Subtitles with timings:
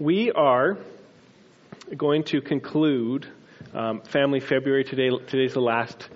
[0.00, 0.76] We are
[1.96, 3.28] going to conclude
[3.72, 5.10] um, Family February today.
[5.28, 6.08] Today's the last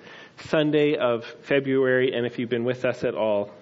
[0.47, 3.55] Sunday of February, and if you've been with us at all,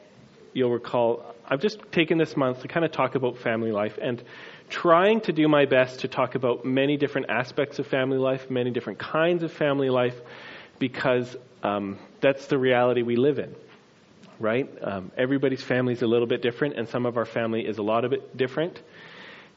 [0.54, 4.22] you'll recall I've just taken this month to kind of talk about family life and
[4.70, 8.70] trying to do my best to talk about many different aspects of family life, many
[8.70, 10.18] different kinds of family life,
[10.78, 13.54] because um, that's the reality we live in,
[14.40, 14.66] right?
[14.80, 17.82] Um, everybody's family is a little bit different, and some of our family is a
[17.82, 18.80] lot of it different.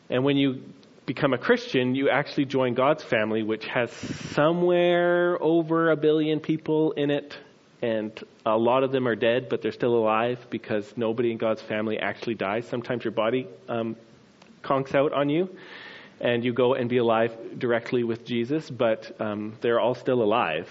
[0.09, 0.63] And when you
[1.05, 6.91] become a Christian, you actually join God's family, which has somewhere over a billion people
[6.93, 7.37] in it
[7.81, 8.11] and
[8.45, 11.97] a lot of them are dead, but they're still alive because nobody in God's family
[11.97, 12.67] actually dies.
[12.67, 13.95] Sometimes your body um,
[14.63, 15.49] conks out on you,
[16.19, 20.69] and you go and be alive directly with Jesus, but um, they're all still alive.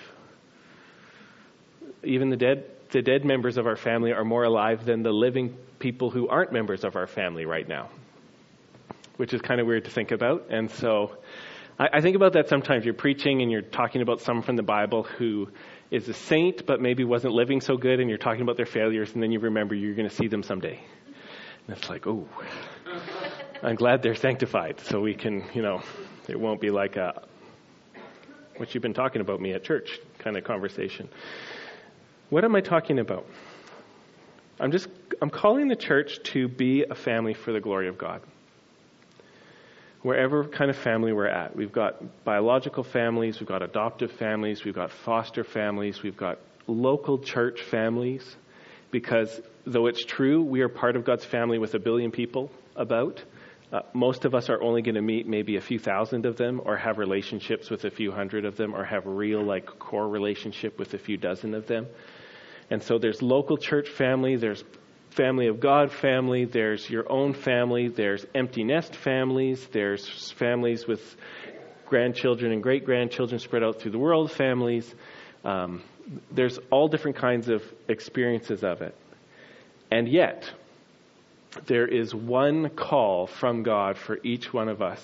[2.05, 5.57] Even the dead, the dead members of our family are more alive than the living
[5.79, 7.88] people who aren't members of our family right now,
[9.18, 10.46] which is kind of weird to think about.
[10.48, 11.12] And so,
[11.78, 12.84] I, I think about that sometimes.
[12.84, 15.48] You're preaching and you're talking about someone from the Bible who
[15.90, 19.12] is a saint but maybe wasn't living so good and you're talking about their failures
[19.15, 20.80] and then you remember you're going to see them someday.
[21.66, 22.26] And it's like, oh,
[23.62, 25.82] I'm glad they're sanctified so we can, you know,
[26.28, 27.23] it won't be like a,
[28.56, 31.09] what you've been talking about me at church kind of conversation.
[32.30, 33.26] What am I talking about?
[34.60, 34.88] I'm just,
[35.23, 38.23] I'm calling the church to be a family for the glory of God
[40.02, 41.57] wherever kind of family we're at.
[41.57, 47.18] We've got biological families, we've got adoptive families, we've got foster families, we've got local
[47.18, 48.37] church families,
[48.90, 53.23] because though it's true we are part of God's family with a billion people about,
[53.73, 56.60] uh, most of us are only going to meet maybe a few thousand of them,
[56.65, 60.79] or have relationships with a few hundred of them, or have real like core relationship
[60.79, 61.87] with a few dozen of them.
[62.71, 64.65] And so there's local church family, there's
[65.19, 71.00] family of God family, there's your own family, there's empty nest families, there's families with
[71.87, 74.94] grandchildren and great grandchildren spread out through the world families.
[75.44, 75.83] Um,
[76.31, 78.95] there's all different kinds of experiences of it.
[79.91, 80.49] And yet,
[81.67, 85.03] there is one call from God for each one of us,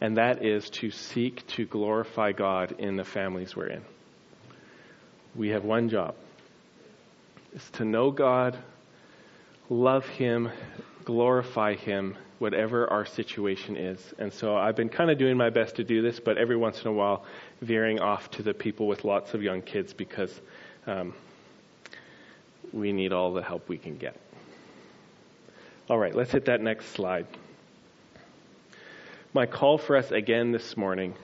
[0.00, 3.82] and that is to seek to glorify God in the families we're in.
[5.36, 6.16] We have one job.
[7.54, 8.58] It's to know God,
[9.72, 10.50] love Him,
[11.04, 14.14] glorify Him, whatever our situation is.
[14.18, 16.82] And so I've been kind of doing my best to do this, but every once
[16.82, 17.24] in a while
[17.60, 20.40] veering off to the people with lots of young kids because
[20.86, 21.14] um,
[22.72, 24.16] we need all the help we can get.
[25.88, 27.26] All right, let's hit that next slide.
[29.34, 31.14] My call for us again this morning,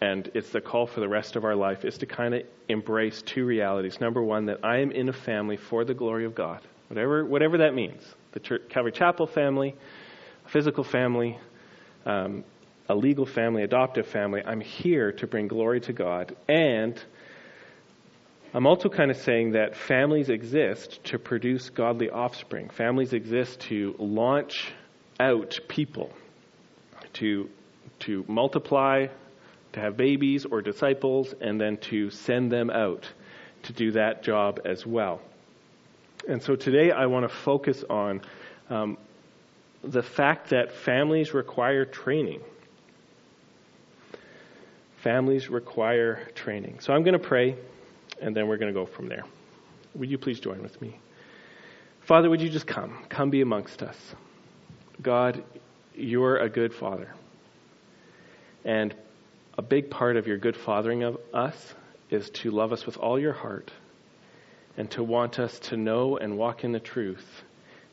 [0.00, 3.22] and it's the call for the rest of our life, is to kind of embrace
[3.22, 4.00] two realities.
[4.00, 7.58] Number one, that I am in a family for the glory of God whatever, whatever
[7.58, 8.02] that means.
[8.32, 9.74] The Church, Calvary Chapel family,
[10.44, 11.38] a physical family,
[12.04, 12.44] um,
[12.88, 14.42] a legal family, adoptive family.
[14.44, 16.36] I'm here to bring glory to God.
[16.48, 17.02] And
[18.54, 22.70] I'm also kind of saying that families exist to produce godly offspring.
[22.70, 24.72] Families exist to launch
[25.18, 26.10] out people,
[27.14, 27.48] to,
[28.00, 29.06] to multiply,
[29.72, 33.06] to have babies or disciples, and then to send them out
[33.64, 35.20] to do that job as well.
[36.28, 38.20] And so today I want to focus on
[38.68, 38.98] um,
[39.84, 42.40] the fact that families require training.
[45.04, 46.80] Families require training.
[46.80, 47.56] So I'm going to pray,
[48.20, 49.24] and then we're going to go from there.
[49.94, 50.98] Would you please join with me?
[52.00, 53.04] Father, would you just come?
[53.08, 53.96] Come be amongst us.
[55.00, 55.44] God,
[55.94, 57.14] you're a good father.
[58.64, 58.92] And
[59.56, 61.74] a big part of your good fathering of us
[62.10, 63.70] is to love us with all your heart
[64.76, 67.42] and to want us to know and walk in the truth.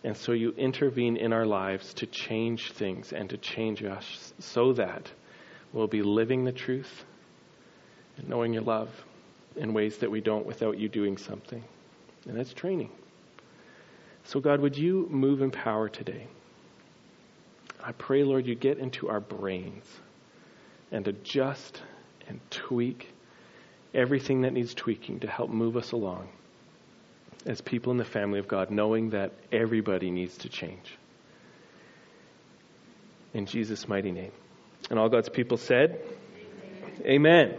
[0.03, 4.73] And so you intervene in our lives to change things and to change us so
[4.73, 5.09] that
[5.71, 7.05] we'll be living the truth
[8.17, 8.89] and knowing your love
[9.55, 11.63] in ways that we don't without you doing something.
[12.27, 12.89] And that's training.
[14.25, 16.27] So, God, would you move in power today?
[17.81, 19.85] I pray, Lord, you get into our brains
[20.91, 21.81] and adjust
[22.27, 23.13] and tweak
[23.94, 26.29] everything that needs tweaking to help move us along
[27.45, 30.98] as people in the family of God, knowing that everybody needs to change.
[33.34, 34.31] In Jesus' mighty name.
[34.90, 36.00] And all God's people said,
[37.01, 37.51] Amen.
[37.51, 37.57] Amen.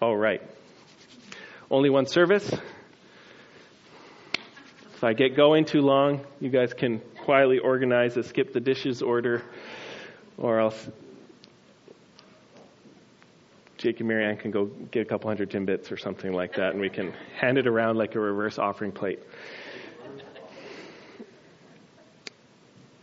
[0.00, 0.42] All right.
[1.70, 2.48] Only one service.
[4.94, 9.02] If I get going too long, you guys can quietly organize a skip the dishes
[9.02, 9.42] order,
[10.38, 10.88] or else
[13.76, 16.80] Jake and Marianne can go get a couple hundred Timbits or something like that, and
[16.80, 19.22] we can hand it around like a reverse offering plate.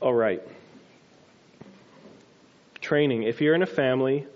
[0.01, 0.41] All right.
[2.81, 3.23] Training.
[3.23, 4.27] If you're in a family,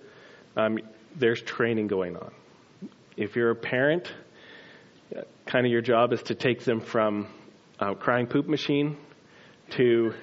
[0.55, 0.79] um,
[1.15, 2.31] there's training going on.
[3.17, 4.13] If you're a parent,
[5.45, 7.27] kind of your job is to take them from
[7.79, 8.95] a crying poop machine
[9.71, 10.13] to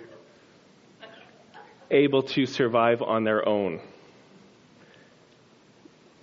[1.91, 3.81] able to survive on their own.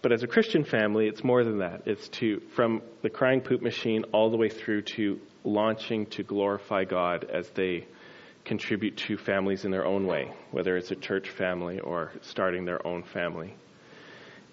[0.01, 1.83] But as a Christian family, it's more than that.
[1.85, 6.85] It's to from the crying poop machine all the way through to launching to glorify
[6.85, 7.87] God as they
[8.43, 12.85] contribute to families in their own way, whether it's a church family or starting their
[12.85, 13.53] own family.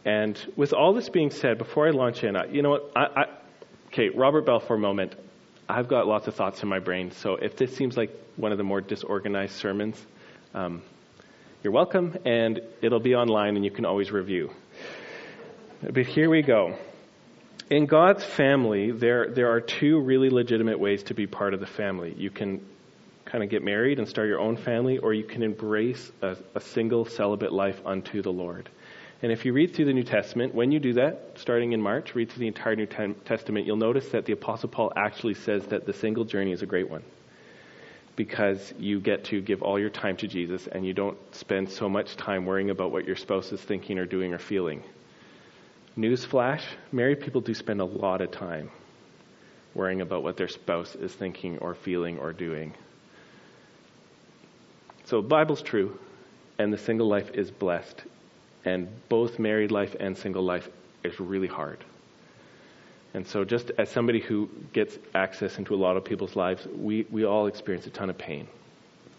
[0.05, 2.93] And with all this being said, before I launch in, I, you know what?
[2.95, 3.25] I, I,
[3.89, 5.15] okay, Robert Bell for a moment.
[5.69, 8.59] I've got lots of thoughts in my brain, so if this seems like one of
[8.59, 10.07] the more disorganized sermons,
[10.55, 10.83] um,
[11.63, 14.51] you're welcome, and it'll be online, and you can always review.
[15.81, 16.77] But here we go.
[17.71, 21.67] In God's family, there, there are two really legitimate ways to be part of the
[21.67, 22.15] family.
[22.17, 22.67] You can
[23.25, 26.61] kind of get married and start your own family, or you can embrace a, a
[26.61, 28.69] single celibate life unto the Lord.
[29.23, 32.15] And if you read through the New Testament, when you do that, starting in March,
[32.15, 35.87] read through the entire New Testament, you'll notice that the Apostle Paul actually says that
[35.87, 37.03] the single journey is a great one.
[38.17, 41.89] Because you get to give all your time to Jesus and you don't spend so
[41.89, 44.83] much time worrying about what your spouse is thinking or doing or feeling.
[45.99, 46.63] Newsflash
[46.93, 48.71] married people do spend a lot of time
[49.75, 52.73] worrying about what their spouse is thinking or feeling or doing.
[55.07, 55.99] So, the Bible's true,
[56.57, 58.05] and the single life is blessed.
[58.65, 60.69] And both married life and single life
[61.03, 61.85] is really hard.
[63.13, 67.07] And so, just as somebody who gets access into a lot of people's lives, we,
[67.11, 68.47] we all experience a ton of pain.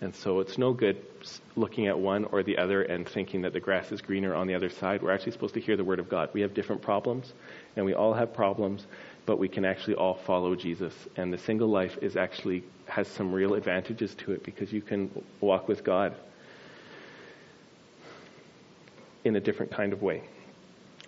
[0.02, 1.02] And so it's no good
[1.58, 4.56] looking at one or the other and thinking that the grass is greener on the
[4.56, 5.02] other side.
[5.02, 6.30] We're actually supposed to hear the word of God.
[6.32, 7.34] We have different problems,
[7.76, 8.88] and we all have problems,
[9.26, 10.94] but we can actually all follow Jesus.
[11.18, 15.12] And the single life is actually has some real advantages to it because you can
[15.42, 16.16] walk with God
[19.26, 20.24] in a different kind of way.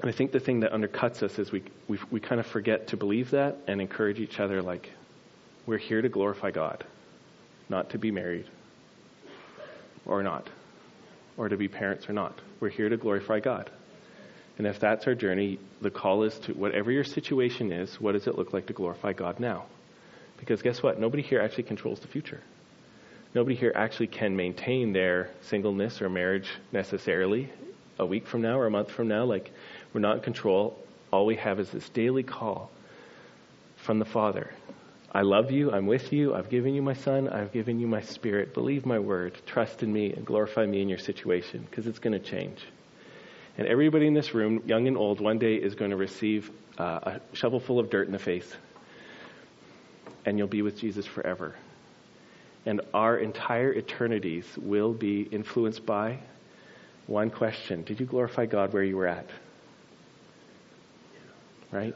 [0.01, 2.87] And I think the thing that undercuts us is we, we, we kind of forget
[2.87, 4.91] to believe that and encourage each other like,
[5.65, 6.83] we're here to glorify God,
[7.69, 8.47] not to be married,
[10.05, 10.49] or not,
[11.37, 12.39] or to be parents or not.
[12.59, 13.69] We're here to glorify God.
[14.57, 18.27] And if that's our journey, the call is to whatever your situation is, what does
[18.27, 19.65] it look like to glorify God now?
[20.37, 20.99] Because guess what?
[20.99, 22.41] Nobody here actually controls the future.
[23.33, 27.49] Nobody here actually can maintain their singleness or marriage necessarily
[27.97, 29.23] a week from now or a month from now.
[29.23, 29.51] Like,
[29.93, 30.77] we're not in control.
[31.11, 32.69] All we have is this daily call
[33.77, 34.51] from the Father
[35.13, 35.71] I love you.
[35.71, 36.33] I'm with you.
[36.33, 37.27] I've given you my son.
[37.27, 38.53] I've given you my spirit.
[38.53, 39.37] Believe my word.
[39.45, 42.65] Trust in me and glorify me in your situation because it's going to change.
[43.57, 46.99] And everybody in this room, young and old, one day is going to receive uh,
[47.03, 48.49] a shovel full of dirt in the face.
[50.25, 51.55] And you'll be with Jesus forever.
[52.65, 56.19] And our entire eternities will be influenced by
[57.07, 59.27] one question Did you glorify God where you were at?
[61.71, 61.95] Right?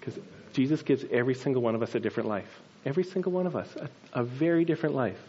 [0.00, 0.18] Because
[0.58, 2.48] Jesus gives every single one of us a different life.
[2.84, 5.20] Every single one of us, a, a very different life.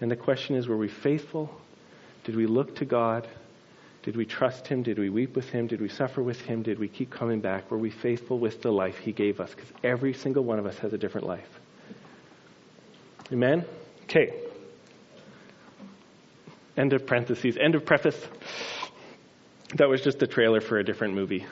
[0.00, 1.48] And the question is were we faithful?
[2.24, 3.28] Did we look to God?
[4.02, 4.82] Did we trust Him?
[4.82, 5.68] Did we weep with Him?
[5.68, 6.64] Did we suffer with Him?
[6.64, 7.70] Did we keep coming back?
[7.70, 9.54] Were we faithful with the life He gave us?
[9.54, 11.48] Because every single one of us has a different life.
[13.30, 13.64] Amen?
[14.06, 14.34] Okay.
[16.76, 17.56] End of parentheses.
[17.56, 18.20] End of preface.
[19.76, 21.46] That was just the trailer for a different movie.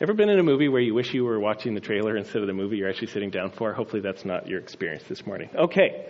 [0.00, 2.46] Ever been in a movie where you wish you were watching the trailer instead of
[2.46, 3.72] the movie you're actually sitting down for?
[3.72, 5.50] Hopefully that's not your experience this morning.
[5.54, 6.06] Okay.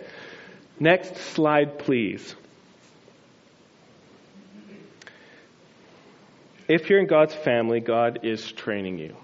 [0.79, 2.35] Next slide, please.
[6.67, 9.15] If you're in God's family, God is training you.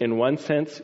[0.00, 0.80] In one sense,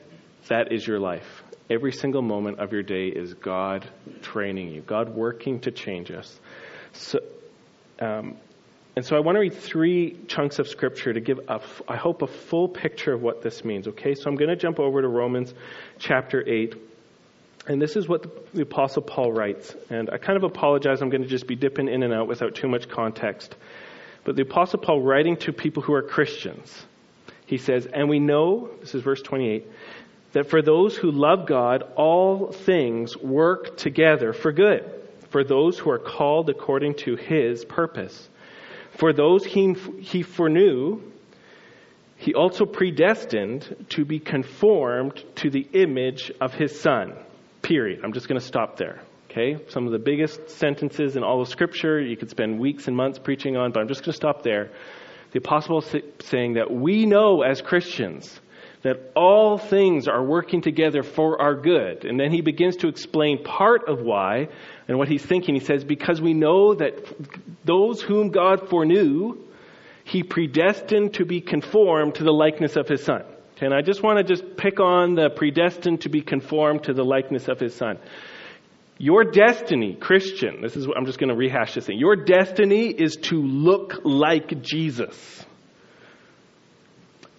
[0.48, 1.42] that is your life.
[1.70, 3.88] Every single moment of your day is God
[4.20, 6.38] training you, God working to change us.
[6.92, 7.20] So,
[7.98, 8.36] um,
[8.96, 12.22] and so I want to read three chunks of scripture to give, a, I hope,
[12.22, 13.86] a full picture of what this means.
[13.88, 15.52] Okay, so I'm going to jump over to Romans
[15.98, 16.74] chapter 8.
[17.66, 19.76] And this is what the, the Apostle Paul writes.
[19.90, 22.54] And I kind of apologize, I'm going to just be dipping in and out without
[22.54, 23.54] too much context.
[24.24, 26.86] But the Apostle Paul, writing to people who are Christians,
[27.44, 29.66] he says, And we know, this is verse 28,
[30.32, 34.90] that for those who love God, all things work together for good,
[35.28, 38.30] for those who are called according to his purpose.
[38.98, 41.00] For those he, he foreknew,
[42.16, 47.14] he also predestined to be conformed to the image of his son.
[47.62, 48.00] Period.
[48.04, 49.02] I'm just going to stop there.
[49.30, 49.58] Okay?
[49.68, 53.18] Some of the biggest sentences in all of Scripture you could spend weeks and months
[53.18, 54.70] preaching on, but I'm just going to stop there.
[55.32, 58.40] The apostle is saying that we know as Christians
[58.86, 62.04] that all things are working together for our good.
[62.04, 64.48] And then he begins to explain part of why
[64.88, 65.54] and what he's thinking.
[65.54, 66.92] He says, Because we know that
[67.64, 69.38] those whom God foreknew,
[70.04, 73.24] he predestined to be conformed to the likeness of his son.
[73.60, 77.04] And I just want to just pick on the predestined to be conformed to the
[77.04, 77.98] likeness of his son.
[78.98, 81.98] Your destiny, Christian, this is, what I'm just going to rehash this thing.
[81.98, 85.45] Your destiny is to look like Jesus.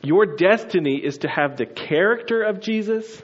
[0.08, 3.22] Your destiny is to have the character of Jesus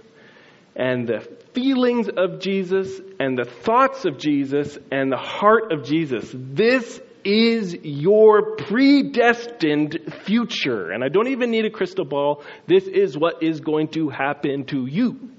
[0.76, 1.22] and the
[1.54, 6.30] feelings of Jesus and the thoughts of Jesus and the heart of Jesus.
[6.34, 10.92] This is your predestined future.
[10.92, 12.44] And I don't even need a crystal ball.
[12.68, 15.30] This is what is going to happen to you.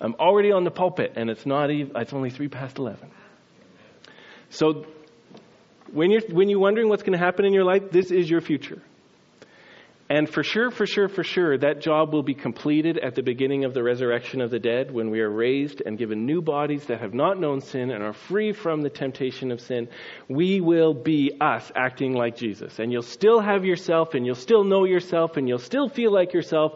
[0.00, 3.08] I'm already on the pulpit and it's not even, it's only three past 11.
[4.48, 4.86] So
[5.92, 8.40] when you're, when you're wondering what's going to happen in your life, this is your
[8.40, 8.82] future.
[10.10, 13.64] And for sure, for sure, for sure, that job will be completed at the beginning
[13.64, 17.00] of the resurrection of the dead when we are raised and given new bodies that
[17.00, 19.88] have not known sin and are free from the temptation of sin.
[20.28, 22.80] We will be us acting like Jesus.
[22.80, 26.32] And you'll still have yourself and you'll still know yourself and you'll still feel like
[26.34, 26.72] yourself,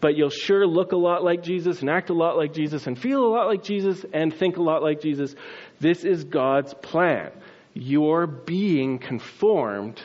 [0.00, 2.98] but you'll sure look a lot like Jesus and act a lot like Jesus and
[2.98, 5.34] feel a lot like Jesus and think a lot like Jesus.
[5.78, 7.32] This is God's plan.
[7.74, 10.00] You're being conformed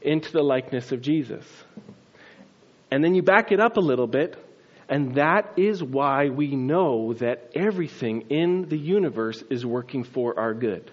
[0.00, 1.44] into the likeness of Jesus.
[2.90, 4.36] And then you back it up a little bit,
[4.88, 10.54] and that is why we know that everything in the universe is working for our
[10.54, 10.90] good.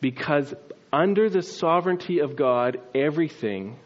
[0.00, 0.52] Because
[0.92, 3.78] under the sovereignty of God, everything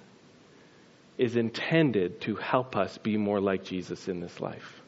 [1.19, 4.81] is intended to help us be more like Jesus in this life.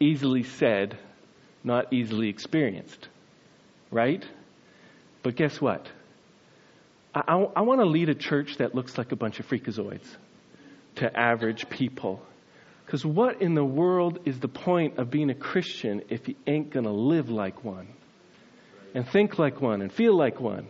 [0.00, 0.98] Easily said,
[1.62, 3.08] not easily experienced.
[3.92, 4.24] Right?
[5.22, 5.88] But guess what?
[7.14, 10.06] I, I, I want to lead a church that looks like a bunch of freakazoids
[10.96, 12.22] to average people.
[12.84, 16.70] Because what in the world is the point of being a Christian if you ain't
[16.70, 17.88] going to live like one
[18.94, 20.66] and think like one and feel like one?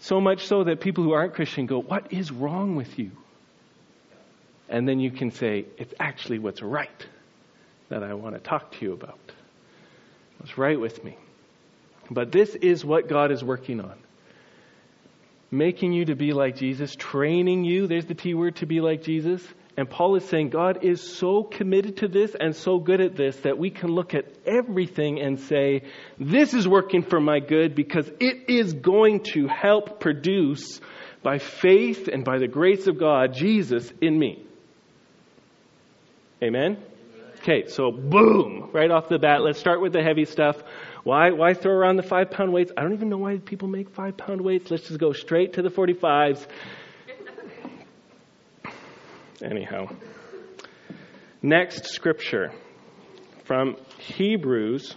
[0.00, 3.10] So much so that people who aren't Christian go, What is wrong with you?
[4.68, 7.06] And then you can say, It's actually what's right
[7.88, 9.18] that I want to talk to you about.
[10.38, 11.16] What's right with me?
[12.10, 13.94] But this is what God is working on
[15.50, 17.86] making you to be like Jesus, training you.
[17.86, 19.46] There's the T word to be like Jesus.
[19.76, 23.36] And Paul is saying God is so committed to this and so good at this
[23.40, 25.82] that we can look at everything and say,
[26.18, 30.80] this is working for my good because it is going to help produce
[31.22, 34.44] by faith and by the grace of God Jesus in me.
[36.42, 36.78] Amen?
[37.40, 40.56] Okay, so boom, right off the bat, let's start with the heavy stuff.
[41.08, 42.70] Why, why throw around the five pound weights?
[42.76, 44.70] I don't even know why people make five pound weights.
[44.70, 46.46] Let's just go straight to the 45s.
[49.42, 49.86] Anyhow.
[51.40, 52.52] Next scripture
[53.44, 54.96] from Hebrews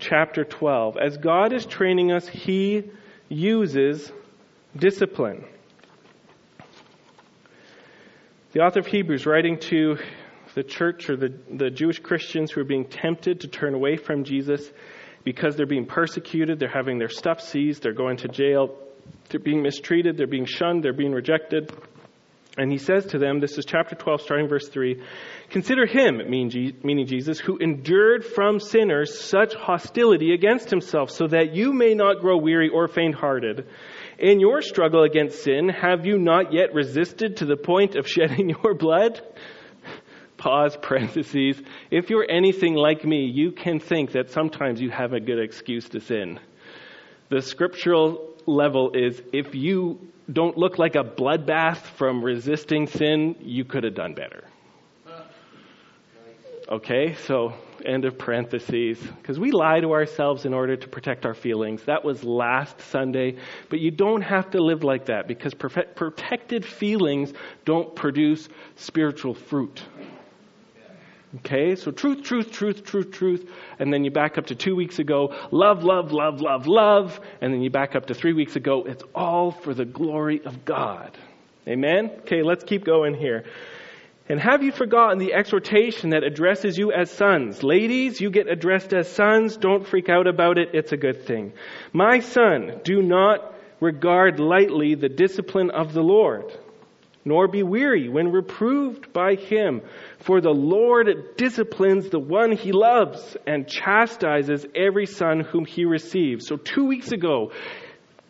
[0.00, 0.96] chapter 12.
[0.96, 2.90] As God is training us, He
[3.28, 4.10] uses
[4.76, 5.44] discipline.
[8.54, 9.98] The author of Hebrews, writing to
[10.56, 14.24] the church or the, the Jewish Christians who are being tempted to turn away from
[14.24, 14.68] Jesus,
[15.24, 18.76] because they're being persecuted, they're having their stuff seized, they're going to jail,
[19.28, 21.72] they're being mistreated, they're being shunned, they're being rejected.
[22.58, 25.02] And he says to them, this is chapter 12, starting verse 3
[25.48, 31.72] Consider him, meaning Jesus, who endured from sinners such hostility against himself, so that you
[31.72, 33.66] may not grow weary or faint hearted.
[34.18, 38.50] In your struggle against sin, have you not yet resisted to the point of shedding
[38.50, 39.20] your blood?
[40.42, 41.62] Pause, parentheses.
[41.90, 45.88] If you're anything like me, you can think that sometimes you have a good excuse
[45.90, 46.40] to sin.
[47.28, 53.64] The scriptural level is if you don't look like a bloodbath from resisting sin, you
[53.64, 54.44] could have done better.
[56.68, 58.98] Okay, so end of parentheses.
[59.00, 61.82] Because we lie to ourselves in order to protect our feelings.
[61.84, 63.36] That was last Sunday.
[63.68, 67.32] But you don't have to live like that because protected feelings
[67.64, 69.82] don't produce spiritual fruit.
[71.38, 73.50] Okay, so truth, truth, truth, truth, truth.
[73.78, 77.18] And then you back up to two weeks ago, love, love, love, love, love.
[77.40, 80.66] And then you back up to three weeks ago, it's all for the glory of
[80.66, 81.16] God.
[81.66, 82.10] Amen?
[82.20, 83.44] Okay, let's keep going here.
[84.28, 87.62] And have you forgotten the exhortation that addresses you as sons?
[87.62, 89.56] Ladies, you get addressed as sons.
[89.56, 90.70] Don't freak out about it.
[90.74, 91.54] It's a good thing.
[91.92, 96.52] My son, do not regard lightly the discipline of the Lord
[97.24, 99.82] nor be weary when reproved by him.
[100.20, 106.46] For the Lord disciplines the one he loves and chastises every son whom he receives.
[106.46, 107.52] So two weeks ago,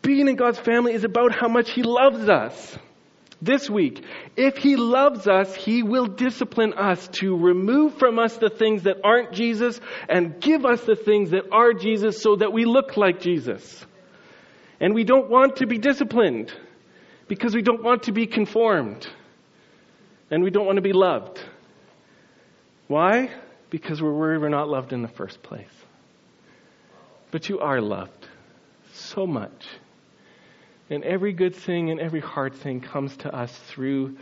[0.03, 2.77] Being in God's family is about how much He loves us.
[3.41, 4.03] This week,
[4.35, 8.97] if He loves us, He will discipline us to remove from us the things that
[9.03, 13.21] aren't Jesus and give us the things that are Jesus so that we look like
[13.21, 13.85] Jesus.
[14.81, 16.53] And we don't want to be disciplined
[17.27, 19.07] because we don't want to be conformed.
[20.31, 21.39] And we don't want to be loved.
[22.87, 23.29] Why?
[23.69, 25.67] Because we're worried we're not loved in the first place.
[27.31, 28.27] But you are loved
[28.93, 29.65] so much.
[30.89, 34.17] And every good thing and every hard thing comes to us through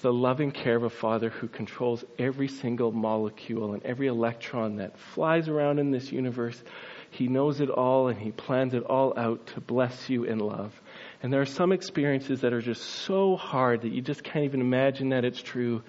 [0.00, 4.98] the loving care of a Father who controls every single molecule and every electron that
[4.98, 6.62] flies around in this universe.
[7.10, 10.78] He knows it all and He plans it all out to bless you in love.
[11.24, 14.60] And there are some experiences that are just so hard that you just can't even
[14.60, 15.82] imagine that it's true.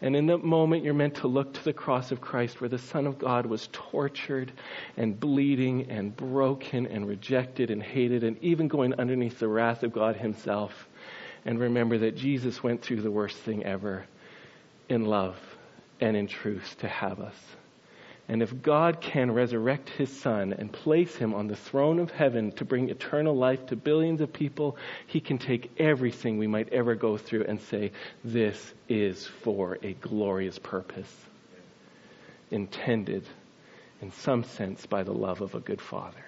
[0.00, 2.78] And in that moment, you're meant to look to the cross of Christ where the
[2.78, 4.50] Son of God was tortured
[4.96, 9.92] and bleeding and broken and rejected and hated and even going underneath the wrath of
[9.92, 10.88] God Himself.
[11.44, 14.06] And remember that Jesus went through the worst thing ever
[14.88, 15.36] in love
[16.00, 17.36] and in truth to have us.
[18.28, 22.52] And if God can resurrect his son and place him on the throne of heaven
[22.52, 26.94] to bring eternal life to billions of people, he can take everything we might ever
[26.94, 27.90] go through and say,
[28.22, 31.12] This is for a glorious purpose,
[32.50, 33.24] intended
[34.02, 36.27] in some sense by the love of a good father.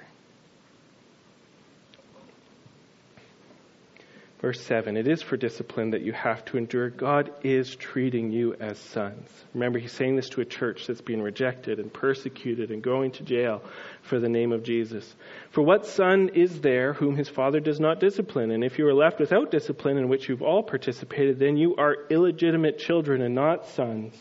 [4.40, 6.88] Verse 7 It is for discipline that you have to endure.
[6.88, 9.28] God is treating you as sons.
[9.52, 13.22] Remember, he's saying this to a church that's being rejected and persecuted and going to
[13.22, 13.62] jail
[14.02, 15.14] for the name of Jesus.
[15.50, 18.50] For what son is there whom his father does not discipline?
[18.50, 22.06] And if you are left without discipline in which you've all participated, then you are
[22.08, 24.14] illegitimate children and not sons.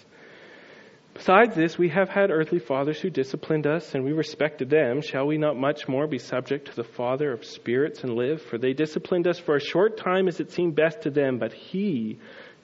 [1.14, 5.02] Besides this, we have had earthly fathers who disciplined us, and we respected them.
[5.02, 8.42] Shall we not much more be subject to the Father of spirits and live?
[8.42, 11.52] For they disciplined us for a short time as it seemed best to them, but
[11.52, 12.20] He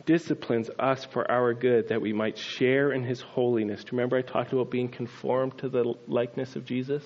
[0.05, 3.83] disciplines us for our good, that we might share in His holiness.
[3.83, 7.03] Do you remember I talked about being conformed to the likeness of Jesus?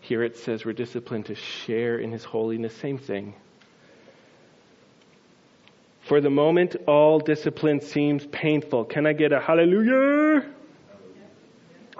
[0.00, 2.76] Here it says we're disciplined to share in His holiness.
[2.76, 3.34] Same thing.
[6.02, 8.84] For the moment, all discipline seems painful.
[8.84, 10.54] Can I get a hallelujah?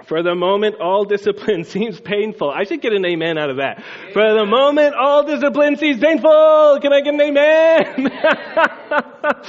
[0.09, 2.49] For the moment, all discipline seems painful.
[2.49, 3.83] I should get an amen out of that.
[4.11, 6.79] For the moment, all discipline seems painful.
[6.81, 8.11] Can I get an amen?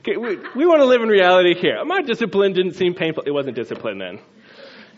[0.00, 1.84] okay, we, we want to live in reality here.
[1.84, 3.22] My discipline didn't seem painful.
[3.24, 4.18] It wasn't discipline then.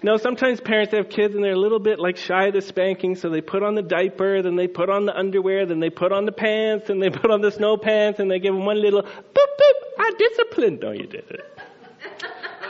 [0.03, 3.14] No, sometimes parents have kids and they're a little bit like shy of the spanking,
[3.14, 6.12] so they put on the diaper, then they put on the underwear, then they put
[6.12, 8.81] on the pants, and they put on the snow pants, and they give them one
[8.81, 9.98] little boop boop.
[9.98, 10.81] I disciplined.
[10.81, 11.59] No, you did it.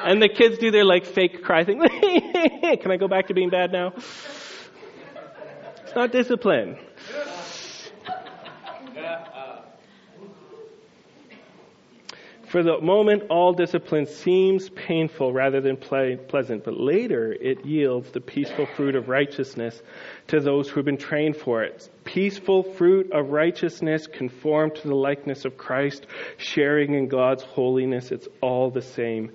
[0.05, 1.81] And the kids do their like fake cry thing.
[2.83, 3.93] Can I go back to being bad now?
[5.85, 6.79] It's not discipline.
[12.53, 18.11] For the moment, all discipline seems painful rather than ple- pleasant, but later it yields
[18.11, 19.83] the peaceful fruit of righteousness
[20.27, 21.88] to those who have been trained for it.
[22.05, 28.12] Peaceful fruit of righteousness conformed to the likeness of Christ, sharing in God's holiness.
[28.12, 29.33] It's all the same.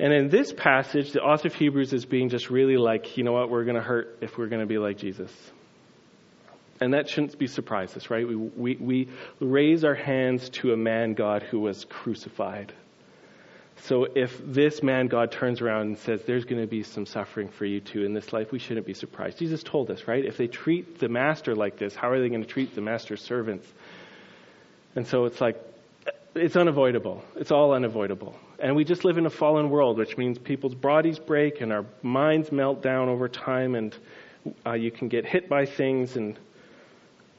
[0.00, 3.32] And in this passage, the author of Hebrews is being just really like, you know
[3.32, 5.30] what, we're going to hurt if we're going to be like Jesus.
[6.80, 8.26] And that shouldn't be surprise us, right?
[8.26, 9.08] We, we, we
[9.40, 12.72] raise our hands to a man God who was crucified.
[13.82, 17.50] So if this man God turns around and says, there's going to be some suffering
[17.50, 19.38] for you too in this life, we shouldn't be surprised.
[19.38, 20.24] Jesus told us, right?
[20.24, 23.20] If they treat the master like this, how are they going to treat the master's
[23.20, 23.66] servants?
[24.96, 25.62] And so it's like,
[26.34, 27.22] it's unavoidable.
[27.36, 28.34] It's all unavoidable.
[28.58, 31.84] And we just live in a fallen world, which means people's bodies break and our
[32.02, 33.96] minds melt down over time, and
[34.66, 36.38] uh, you can get hit by things and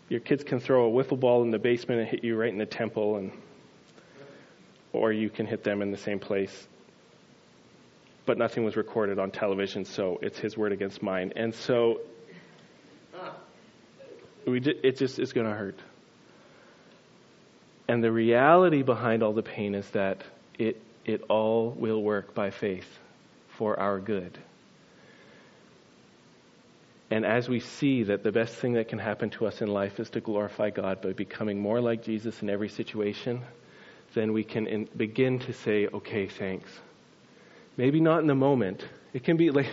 [0.10, 2.58] your kids can throw a wiffle ball in the basement and hit you right in
[2.58, 3.32] the temple and
[4.94, 6.68] or you can hit them in the same place
[8.26, 12.02] but nothing was recorded on television so it's his word against mine and so
[14.46, 15.80] we it just is going to hurt
[17.92, 20.24] and the reality behind all the pain is that
[20.58, 22.88] it it all will work by faith
[23.50, 24.38] for our good
[27.10, 30.00] and as we see that the best thing that can happen to us in life
[30.00, 33.42] is to glorify God by becoming more like Jesus in every situation,
[34.14, 36.72] then we can in, begin to say, okay, thanks.
[37.76, 38.86] Maybe not in the moment.
[39.12, 39.68] It can be like,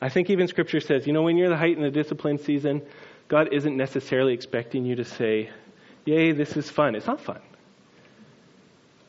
[0.00, 2.82] I think even Scripture says, you know, when you're the height in the discipline season,
[3.28, 5.50] God isn't necessarily expecting you to say,
[6.04, 6.96] yay, this is fun.
[6.96, 7.40] It's not fun.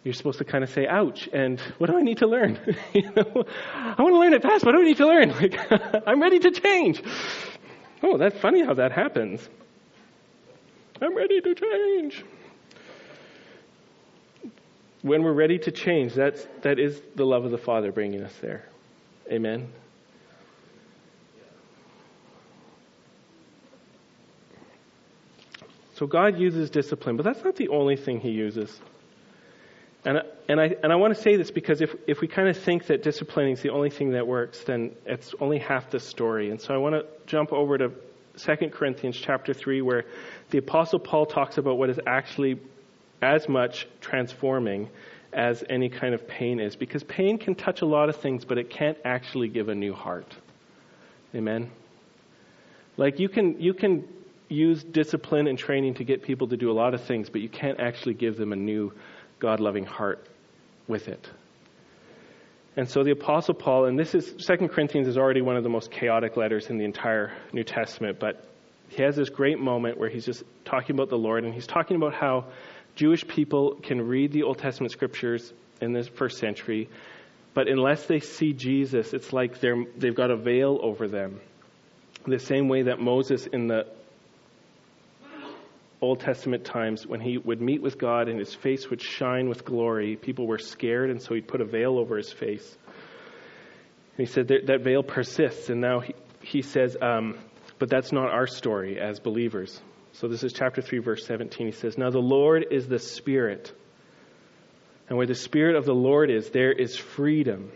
[0.03, 2.59] You're supposed to kind of say, ouch, and what do I need to learn?
[2.93, 5.29] you know, I want to learn it fast, what do I need to learn?
[5.41, 5.55] Like,
[6.07, 7.01] I'm ready to change.
[8.01, 9.47] Oh, that's funny how that happens.
[11.01, 12.25] I'm ready to change.
[15.03, 18.35] When we're ready to change, that's, that is the love of the Father bringing us
[18.41, 18.65] there.
[19.31, 19.67] Amen.
[25.93, 28.81] So God uses discipline, but that's not the only thing He uses.
[30.03, 32.57] And, and I, and I want to say this because if, if we kind of
[32.57, 36.49] think that disciplining is the only thing that works, then it's only half the story.
[36.49, 37.91] And so I want to jump over to
[38.37, 40.05] 2 Corinthians chapter 3, where
[40.49, 42.59] the Apostle Paul talks about what is actually
[43.21, 44.89] as much transforming
[45.33, 46.75] as any kind of pain is.
[46.75, 49.93] Because pain can touch a lot of things, but it can't actually give a new
[49.93, 50.35] heart.
[51.35, 51.69] Amen?
[52.97, 54.07] Like you can, you can
[54.49, 57.49] use discipline and training to get people to do a lot of things, but you
[57.49, 58.91] can't actually give them a new
[59.41, 60.25] God loving heart
[60.87, 61.29] with it.
[62.77, 65.69] And so the Apostle Paul, and this is, 2 Corinthians is already one of the
[65.69, 68.45] most chaotic letters in the entire New Testament, but
[68.87, 71.97] he has this great moment where he's just talking about the Lord, and he's talking
[71.97, 72.45] about how
[72.95, 75.51] Jewish people can read the Old Testament scriptures
[75.81, 76.87] in this first century,
[77.53, 81.41] but unless they see Jesus, it's like they're, they've got a veil over them.
[82.25, 83.87] The same way that Moses in the
[86.01, 89.63] Old Testament times, when he would meet with God and his face would shine with
[89.63, 92.77] glory, people were scared, and so he'd put a veil over his face.
[94.17, 97.37] And he said that, that veil persists, and now he, he says, um,
[97.77, 99.79] but that's not our story as believers.
[100.13, 101.67] So this is chapter 3, verse 17.
[101.67, 103.71] He says, Now the Lord is the Spirit,
[105.07, 107.71] and where the Spirit of the Lord is, there is freedom.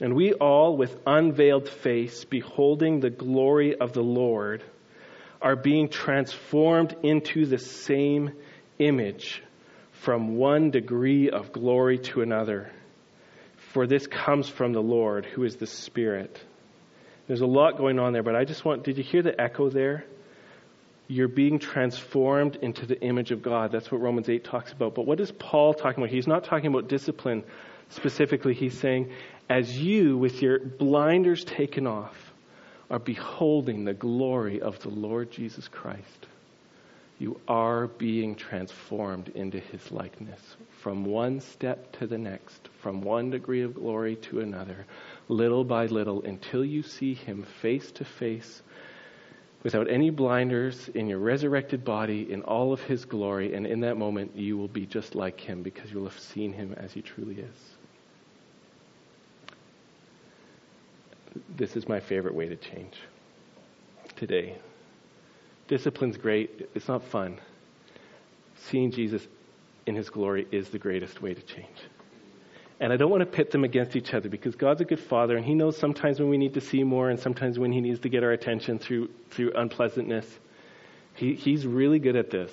[0.00, 4.62] And we all, with unveiled face, beholding the glory of the Lord,
[5.46, 8.32] are being transformed into the same
[8.80, 9.40] image
[9.92, 12.68] from one degree of glory to another.
[13.72, 16.36] For this comes from the Lord, who is the Spirit.
[17.28, 19.70] There's a lot going on there, but I just want, did you hear the echo
[19.70, 20.04] there?
[21.06, 23.70] You're being transformed into the image of God.
[23.70, 24.96] That's what Romans 8 talks about.
[24.96, 26.12] But what is Paul talking about?
[26.12, 27.44] He's not talking about discipline
[27.90, 28.54] specifically.
[28.54, 29.12] He's saying,
[29.48, 32.25] as you, with your blinders taken off,
[32.90, 36.26] are beholding the glory of the Lord Jesus Christ,
[37.18, 40.40] you are being transformed into his likeness
[40.82, 44.86] from one step to the next, from one degree of glory to another,
[45.28, 48.62] little by little, until you see him face to face
[49.62, 53.54] without any blinders in your resurrected body in all of his glory.
[53.54, 56.74] And in that moment, you will be just like him because you'll have seen him
[56.76, 57.75] as he truly is.
[61.56, 62.94] This is my favorite way to change
[64.16, 64.56] today.
[65.68, 67.38] Discipline's great, it's not fun.
[68.56, 69.26] Seeing Jesus
[69.86, 71.78] in his glory is the greatest way to change.
[72.78, 75.36] And I don't want to pit them against each other because God's a good father
[75.36, 78.00] and he knows sometimes when we need to see more and sometimes when he needs
[78.00, 80.26] to get our attention through through unpleasantness.
[81.14, 82.52] He, he's really good at this.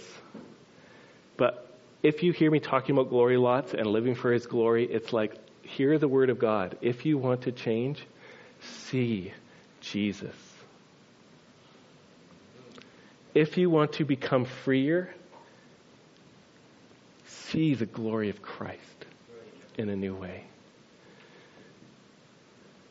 [1.35, 5.11] But if you hear me talking about glory lots and living for his glory, it's
[5.11, 6.77] like hear the word of God.
[6.81, 8.05] If you want to change,
[8.63, 9.33] see
[9.81, 10.35] Jesus.
[13.33, 15.13] If you want to become freer,
[17.25, 19.05] see the glory of Christ
[19.77, 20.43] in a new way.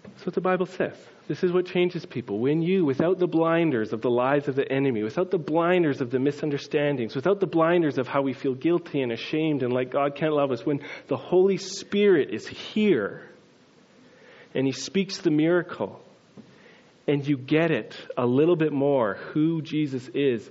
[0.03, 0.97] That's what the Bible says.
[1.29, 2.41] This is what changes people.
[2.41, 6.11] When you, without the blinders of the lies of the enemy, without the blinders of
[6.11, 10.17] the misunderstandings, without the blinders of how we feel guilty and ashamed and like God
[10.17, 13.29] can't love us, when the Holy Spirit is here,
[14.55, 16.01] and he speaks the miracle.
[17.09, 20.49] And you get it a little bit more who Jesus is.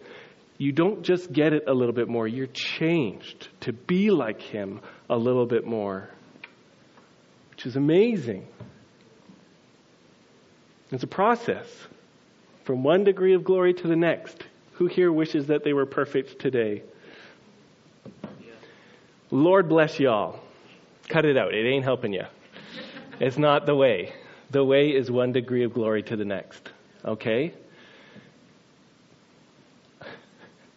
[0.58, 4.82] You don't just get it a little bit more, you're changed to be like him
[5.10, 6.10] a little bit more,
[7.52, 8.48] which is amazing.
[10.92, 11.68] It's a process
[12.66, 14.44] from one degree of glory to the next.
[14.74, 16.84] Who here wishes that they were perfect today?
[19.32, 20.42] Lord bless y'all.
[21.08, 21.54] Cut it out.
[21.54, 22.26] It ain't helping you.
[23.22, 24.14] It's not the way.
[24.50, 26.72] The way is one degree of glory to the next.
[27.06, 27.54] Okay?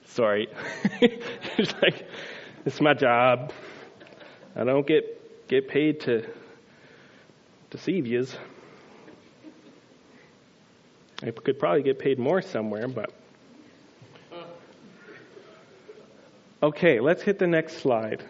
[0.05, 0.49] Sorry.
[1.01, 2.07] it's like,
[2.67, 3.51] it's my job.
[4.55, 6.29] I don't get, get paid to
[7.71, 8.37] deceive yous.
[11.23, 13.11] I could probably get paid more somewhere, but.
[16.63, 18.23] Okay, let's hit the next slide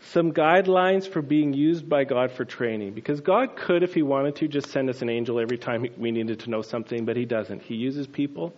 [0.00, 2.94] some guidelines for being used by God for training.
[2.94, 6.10] Because God could, if He wanted to, just send us an angel every time we
[6.10, 7.62] needed to know something, but He doesn't.
[7.62, 8.54] He uses people.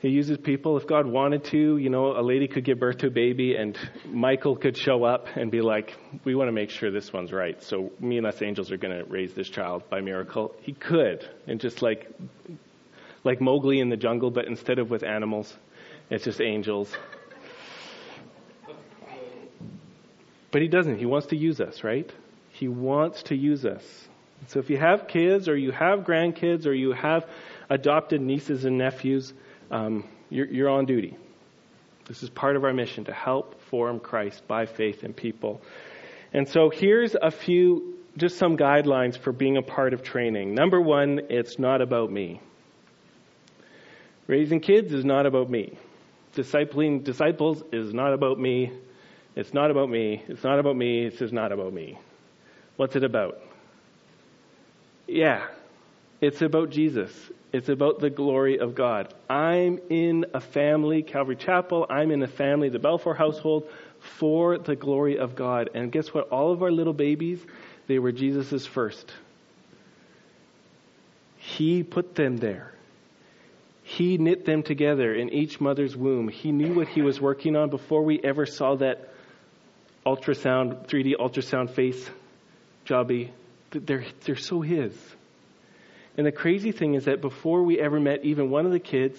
[0.00, 0.76] He uses people.
[0.78, 3.78] If God wanted to, you know, a lady could give birth to a baby and
[4.06, 7.62] Michael could show up and be like, we want to make sure this one's right.
[7.62, 10.56] So me and us angels are going to raise this child by miracle.
[10.62, 11.28] He could.
[11.46, 12.10] And just like,
[13.22, 15.56] like Mowgli in the jungle, but instead of with animals,
[16.12, 16.94] It's just angels.
[20.52, 20.98] But he doesn't.
[20.98, 22.10] He wants to use us, right?
[22.50, 23.82] He wants to use us.
[24.48, 27.26] So if you have kids or you have grandkids or you have
[27.70, 29.32] adopted nieces and nephews,
[29.70, 31.16] um, you're, you're on duty.
[32.06, 35.62] This is part of our mission to help form Christ by faith in people.
[36.32, 40.54] And so here's a few, just some guidelines for being a part of training.
[40.54, 42.40] Number one, it's not about me.
[44.26, 45.78] Raising kids is not about me.
[46.34, 48.72] Discipling disciples is not about me.
[49.34, 50.22] It's not about me.
[50.28, 51.06] It's not about me.
[51.06, 51.98] It's just not about me.
[52.76, 53.38] What's it about?
[55.06, 55.46] Yeah,
[56.20, 57.12] it's about Jesus.
[57.52, 59.12] It's about the glory of God.
[59.28, 61.86] I'm in a family, Calvary Chapel.
[61.90, 63.68] I'm in a family, the Balfour household,
[64.18, 65.70] for the glory of God.
[65.74, 66.28] And guess what?
[66.28, 67.40] All of our little babies,
[67.88, 69.12] they were Jesus's first.
[71.36, 72.72] He put them there.
[73.82, 76.28] He knit them together in each mother's womb.
[76.28, 79.11] He knew what he was working on before we ever saw that
[80.04, 82.10] ultrasound, 3D ultrasound face,
[82.86, 83.30] jobby.
[83.70, 84.94] They're, they're so his.
[86.16, 89.18] And the crazy thing is that before we ever met even one of the kids,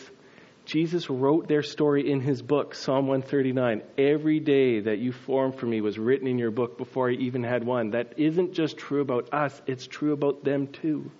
[0.65, 3.81] Jesus wrote their story in his book, Psalm 139.
[3.97, 7.43] Every day that you formed for me was written in your book before I even
[7.43, 7.91] had one.
[7.91, 11.11] That isn't just true about us, it's true about them too.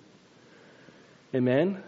[1.34, 1.82] Amen?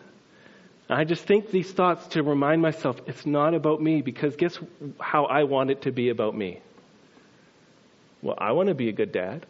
[0.89, 4.59] I just think these thoughts to remind myself it's not about me because guess
[5.01, 6.61] how I want it to be about me?
[8.27, 9.47] Well, I want to be a good dad.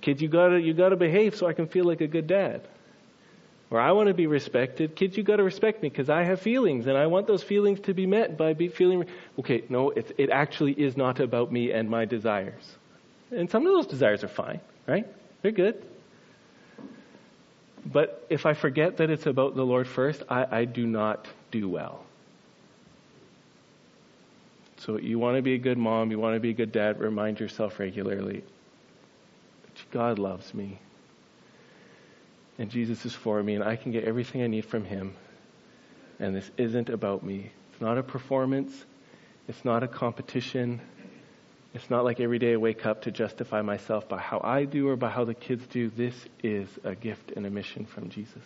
[0.00, 2.66] Kids, you gotta you gotta behave so I can feel like a good dad.
[3.70, 4.96] Or I want to be respected.
[4.96, 7.94] Kids, you gotta respect me because I have feelings and I want those feelings to
[7.94, 9.04] be met by be feeling.
[9.38, 12.64] Okay, no, it it actually is not about me and my desires.
[13.30, 15.06] And some of those desires are fine, right?
[15.42, 15.86] They're good.
[17.86, 21.68] But if I forget that it's about the Lord first, I, I do not do
[21.68, 22.04] well.
[24.84, 26.98] So you want to be a good mom, you want to be a good dad,
[26.98, 28.42] remind yourself regularly
[29.90, 30.78] God loves me.
[32.58, 35.14] And Jesus is for me, and I can get everything I need from Him.
[36.18, 37.50] And this isn't about me.
[37.72, 38.72] It's not a performance,
[39.48, 40.80] it's not a competition.
[41.74, 44.88] It's not like every day I wake up to justify myself by how I do
[44.88, 45.88] or by how the kids do.
[45.88, 48.42] This is a gift and a mission from Jesus.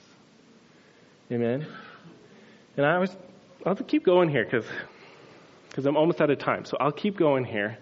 [1.32, 1.66] Amen.
[2.76, 3.10] And I was,
[3.64, 4.64] I'll keep going here because
[5.76, 6.64] because I'm almost out of time.
[6.64, 7.76] So I'll keep going here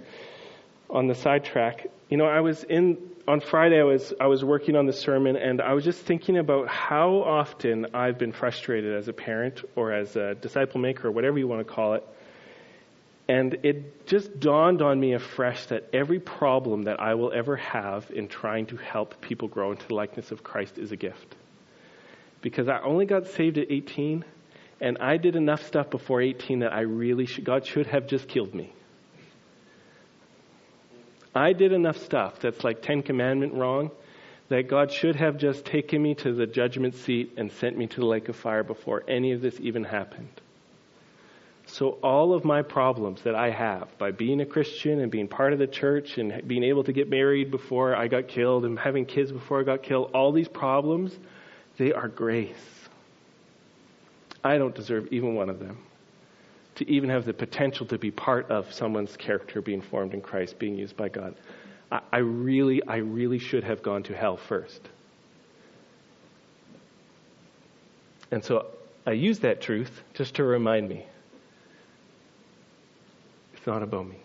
[0.90, 1.86] on the sidetrack.
[2.08, 3.80] You know, I was in on Friday.
[3.80, 7.22] I was I was working on the sermon, and I was just thinking about how
[7.22, 11.46] often I've been frustrated as a parent or as a disciple maker or whatever you
[11.46, 12.04] want to call it
[13.28, 18.10] and it just dawned on me afresh that every problem that I will ever have
[18.10, 21.34] in trying to help people grow into the likeness of Christ is a gift.
[22.42, 24.24] Because I only got saved at 18,
[24.80, 28.28] and I did enough stuff before 18 that I really should, God should have just
[28.28, 28.72] killed me.
[31.34, 33.90] I did enough stuff that's like Ten Commandment wrong
[34.48, 38.00] that God should have just taken me to the judgment seat and sent me to
[38.00, 40.28] the lake of fire before any of this even happened.
[41.66, 45.54] So, all of my problems that I have by being a Christian and being part
[45.54, 49.06] of the church and being able to get married before I got killed and having
[49.06, 51.18] kids before I got killed, all these problems,
[51.78, 52.83] they are grace.
[54.44, 55.78] I don't deserve even one of them.
[56.76, 60.58] To even have the potential to be part of someone's character being formed in Christ,
[60.58, 61.34] being used by God.
[61.90, 64.80] I, I really, I really should have gone to hell first.
[68.30, 68.66] And so
[69.06, 71.06] I use that truth just to remind me
[73.54, 74.16] it's not about me.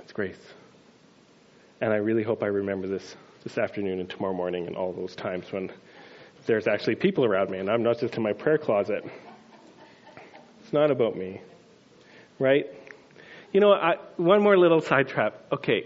[0.00, 0.40] It's grace.
[1.80, 5.14] And I really hope I remember this this afternoon and tomorrow morning and all those
[5.14, 5.70] times when
[6.46, 9.04] there's actually people around me and I'm not just in my prayer closet.
[10.62, 11.40] It's not about me.
[12.38, 12.66] Right?
[13.52, 15.40] You know, I, one more little side trap.
[15.52, 15.84] Okay,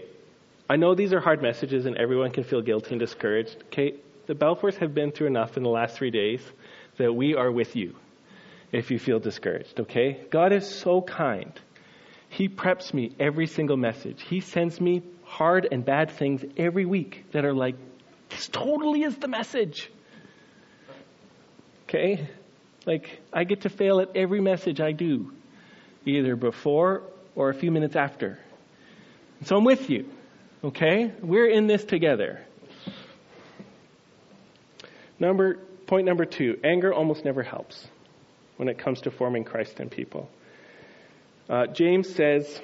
[0.69, 3.57] I know these are hard messages and everyone can feel guilty and discouraged.
[3.67, 3.95] Okay,
[4.27, 6.41] the Balfours have been through enough in the last three days
[6.97, 7.95] that we are with you
[8.71, 10.21] if you feel discouraged, okay?
[10.29, 11.51] God is so kind.
[12.29, 14.21] He preps me every single message.
[14.21, 17.75] He sends me hard and bad things every week that are like,
[18.29, 19.89] this totally is the message.
[21.89, 22.27] Okay?
[22.85, 25.33] Like, I get to fail at every message I do,
[26.05, 27.01] either before
[27.35, 28.37] or a few minutes after.
[29.45, 30.07] So I'm with you.
[30.63, 31.11] Okay?
[31.21, 32.45] We're in this together.
[35.19, 35.55] Number,
[35.87, 37.87] point number two anger almost never helps
[38.57, 40.29] when it comes to forming Christ in people.
[41.49, 42.61] Uh, James says,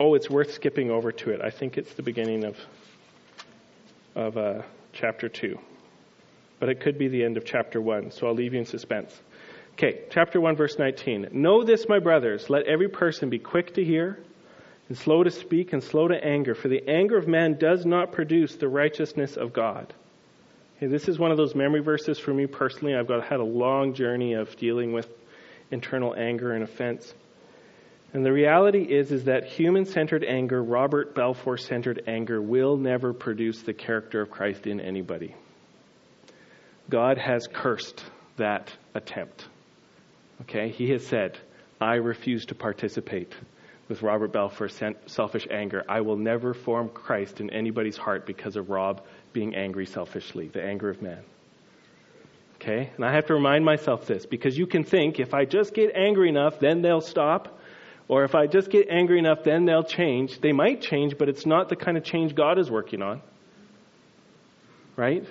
[0.00, 1.40] oh, it's worth skipping over to it.
[1.40, 2.58] I think it's the beginning of,
[4.16, 5.56] of uh, chapter 2.
[6.64, 9.14] But it could be the end of chapter 1, so I'll leave you in suspense.
[9.74, 11.28] Okay, chapter 1, verse 19.
[11.30, 14.18] Know this, my brothers, let every person be quick to hear,
[14.88, 18.12] and slow to speak, and slow to anger, for the anger of man does not
[18.12, 19.92] produce the righteousness of God.
[20.78, 22.94] Okay, this is one of those memory verses for me personally.
[22.94, 25.06] I've got had a long journey of dealing with
[25.70, 27.12] internal anger and offense.
[28.14, 33.74] And the reality is is that human-centered anger, Robert Balfour-centered anger will never produce the
[33.74, 35.34] character of Christ in anybody.
[36.90, 38.04] God has cursed
[38.36, 39.46] that attempt.
[40.42, 40.70] Okay?
[40.70, 41.38] He has said,
[41.80, 43.32] I refuse to participate
[43.88, 45.84] with Robert Balfour's selfish anger.
[45.88, 50.62] I will never form Christ in anybody's heart because of Rob being angry selfishly, the
[50.62, 51.22] anger of man.
[52.56, 52.90] Okay?
[52.96, 55.94] And I have to remind myself this because you can think if I just get
[55.94, 57.60] angry enough, then they'll stop.
[58.06, 60.40] Or if I just get angry enough, then they'll change.
[60.40, 63.22] They might change, but it's not the kind of change God is working on.
[64.96, 65.26] Right?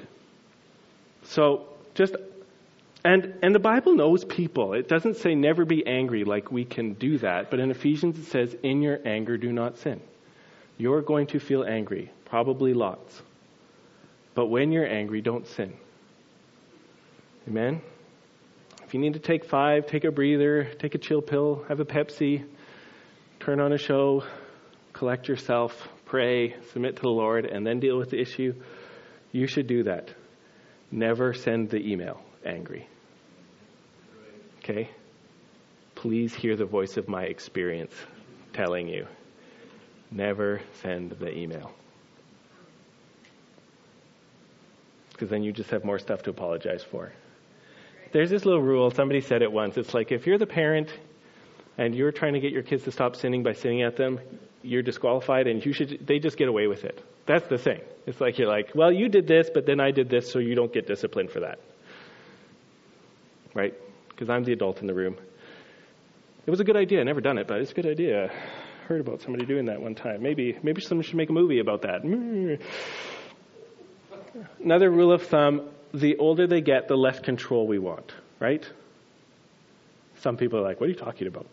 [1.23, 2.15] So just
[3.05, 4.73] and, and the Bible knows people.
[4.73, 8.25] It doesn't say never be angry like we can do that, but in Ephesians it
[8.25, 9.99] says, in your anger do not sin.
[10.77, 13.21] You're going to feel angry, probably lots.
[14.35, 15.73] But when you're angry, don't sin.
[17.47, 17.81] Amen?
[18.85, 21.85] If you need to take five, take a breather, take a chill pill, have a
[21.85, 22.45] Pepsi,
[23.41, 24.23] turn on a show,
[24.93, 28.53] collect yourself, pray, submit to the Lord, and then deal with the issue,
[29.31, 30.09] you should do that.
[30.93, 32.87] Never send the email angry.
[34.59, 34.91] Okay?
[35.95, 37.93] Please hear the voice of my experience
[38.53, 39.07] telling you
[40.11, 41.71] never send the email.
[45.11, 47.11] Because then you just have more stuff to apologize for.
[48.11, 49.77] There's this little rule, somebody said it once.
[49.77, 50.89] It's like if you're the parent
[51.79, 54.19] and you're trying to get your kids to stop sinning by sinning at them,
[54.61, 57.03] you're disqualified and you should they just get away with it.
[57.25, 57.81] That's the thing.
[58.05, 60.55] It's like you're like, well, you did this, but then I did this, so you
[60.55, 61.59] don't get disciplined for that.
[63.53, 63.73] Right?
[64.13, 65.17] because I'm the adult in the room.
[66.45, 66.99] It was a good idea.
[67.01, 68.31] I never done it, but it's a good idea.
[68.87, 70.21] Heard about somebody doing that one time.
[70.21, 72.03] Maybe maybe someone should make a movie about that.
[74.63, 78.67] Another rule of thumb, the older they get, the less control we want, right?
[80.19, 81.47] Some people are like, what are you talking about?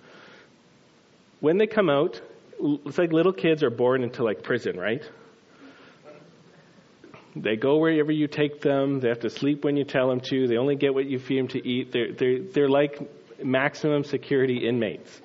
[1.41, 2.21] When they come out,
[2.61, 5.03] it's like little kids are born into like prison, right?
[7.37, 9.01] They go wherever you take them.
[9.01, 10.49] They have to sleep when you tell them to.
[10.49, 11.93] They only get what you feed them to eat.
[11.93, 12.99] They're, they're, they're like
[13.43, 15.21] maximum security inmates.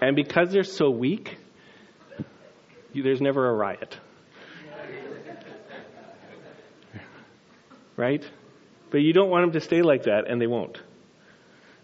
[0.00, 1.36] and because they're so weak,
[2.92, 3.98] you, there's never a riot.
[7.96, 8.24] right?
[8.90, 10.80] But you don't want them to stay like that, and they won't.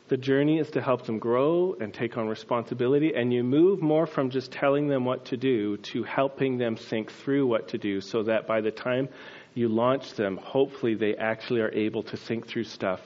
[0.08, 4.06] The journey is to help them grow and take on responsibility, and you move more
[4.06, 8.02] from just telling them what to do to helping them think through what to do
[8.02, 9.08] so that by the time
[9.54, 13.00] you launch them, hopefully they actually are able to think through stuff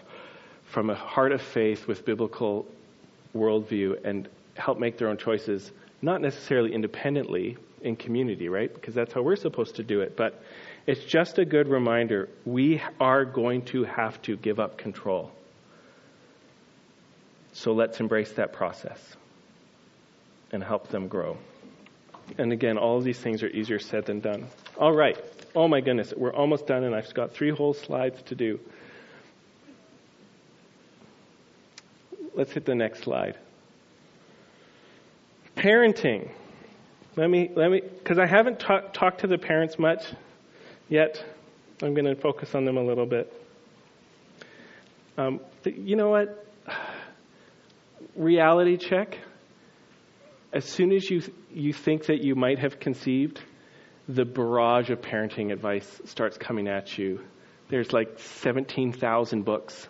[0.64, 2.66] from a heart of faith with biblical
[3.32, 5.70] worldview and help make their own choices,
[6.02, 8.74] not necessarily independently in community, right?
[8.74, 10.16] Because that's how we're supposed to do it.
[10.16, 10.42] But
[10.87, 15.30] it's just a good reminder we are going to have to give up control.
[17.59, 19.01] So let's embrace that process
[20.53, 21.37] and help them grow.
[22.38, 24.47] And again, all of these things are easier said than done.
[24.77, 25.18] All right.
[25.57, 28.61] Oh my goodness, we're almost done, and I've got three whole slides to do.
[32.33, 33.37] Let's hit the next slide.
[35.57, 36.31] Parenting.
[37.16, 40.05] Let me, let me, because I haven't ta- talked to the parents much
[40.88, 41.25] yet.
[41.83, 43.33] I'm going to focus on them a little bit.
[45.16, 46.44] Um, you know what?
[48.16, 49.18] Reality check.
[50.52, 53.40] As soon as you, you think that you might have conceived,
[54.08, 57.20] the barrage of parenting advice starts coming at you.
[57.68, 59.88] There's like 17,000 books,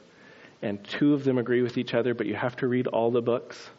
[0.62, 3.23] and two of them agree with each other, but you have to read all the
[3.23, 3.71] books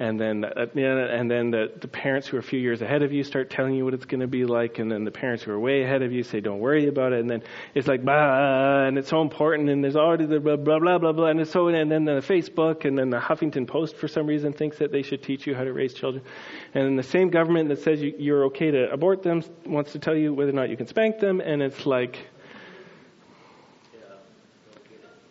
[0.00, 3.12] and then uh, and then the, the parents who are a few years ahead of
[3.12, 5.52] you start telling you what it's going to be like, and then the parents who
[5.52, 7.42] are way ahead of you say, "Don't worry about it," and then
[7.74, 11.12] it's like, bah, and it's so important, and there's already the blah blah blah blah
[11.12, 14.26] blah, and it's so, and then the Facebook, and then the Huffington Post for some
[14.26, 16.24] reason thinks that they should teach you how to raise children,
[16.72, 19.98] and then the same government that says you, you're okay to abort them wants to
[19.98, 22.18] tell you whether or not you can spank them, and it's like.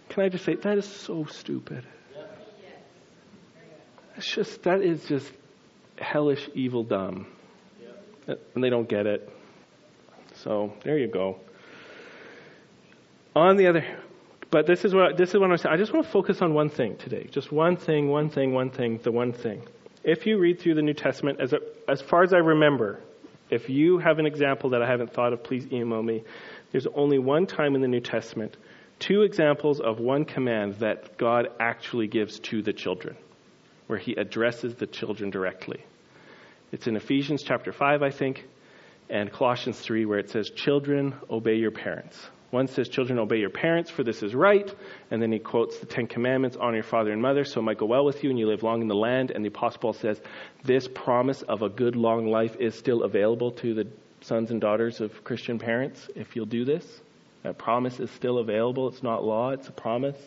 [0.10, 1.86] Can I just say that is so stupid?
[4.20, 5.32] That's just, that is just
[5.98, 7.26] hellish, evil, dumb.
[8.28, 8.36] Yeah.
[8.54, 9.32] And they don't get it.
[10.34, 11.40] So there you go.
[13.34, 13.86] On the other,
[14.52, 15.74] but this is what this is what I'm saying.
[15.74, 17.30] I just want to focus on one thing today.
[17.32, 19.66] Just one thing, one thing, one thing, the one thing.
[20.04, 23.00] If you read through the New Testament, as a, as far as I remember,
[23.50, 26.26] if you have an example that I haven't thought of, please email me.
[26.74, 28.58] There's only one time in the New Testament
[29.00, 33.16] two examples of one command that God actually gives to the children,
[33.90, 35.84] where he addresses the children directly.
[36.72, 38.46] It's in Ephesians chapter 5, I think,
[39.10, 42.16] and Colossians 3, where it says, Children, obey your parents.
[42.52, 44.72] One says, Children, obey your parents, for this is right.
[45.10, 47.80] And then he quotes the Ten Commandments honor your father and mother, so it might
[47.80, 49.32] go well with you and you live long in the land.
[49.32, 50.22] And the Apostle Paul says,
[50.64, 53.88] This promise of a good long life is still available to the
[54.22, 56.86] sons and daughters of Christian parents if you'll do this.
[57.42, 58.88] That promise is still available.
[58.90, 60.22] It's not law, it's a promise.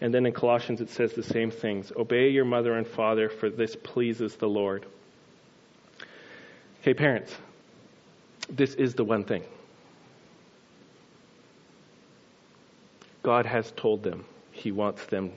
[0.00, 3.50] And then in Colossians it says the same things Obey your mother and father, for
[3.50, 4.86] this pleases the Lord.
[6.82, 7.34] Okay, parents,
[8.48, 9.42] this is the one thing.
[13.22, 15.32] God has told them He wants them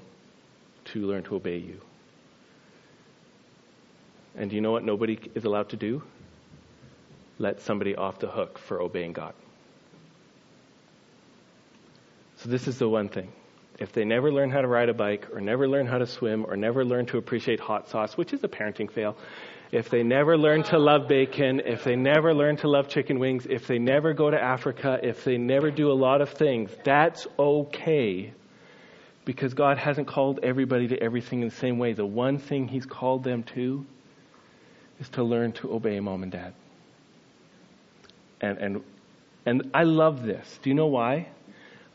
[0.85, 1.81] to learn to obey you.
[4.35, 6.03] And do you know what nobody is allowed to do?
[7.37, 9.33] Let somebody off the hook for obeying God.
[12.37, 13.31] So, this is the one thing.
[13.81, 16.45] If they never learn how to ride a bike, or never learn how to swim,
[16.47, 19.17] or never learn to appreciate hot sauce, which is a parenting fail,
[19.71, 23.47] if they never learn to love bacon, if they never learn to love chicken wings,
[23.49, 27.25] if they never go to Africa, if they never do a lot of things, that's
[27.39, 28.33] okay.
[29.25, 31.93] Because God hasn't called everybody to everything in the same way.
[31.93, 33.83] The one thing He's called them to
[34.99, 36.53] is to learn to obey mom and dad.
[38.41, 38.83] And, and,
[39.47, 40.59] and I love this.
[40.61, 41.29] Do you know why?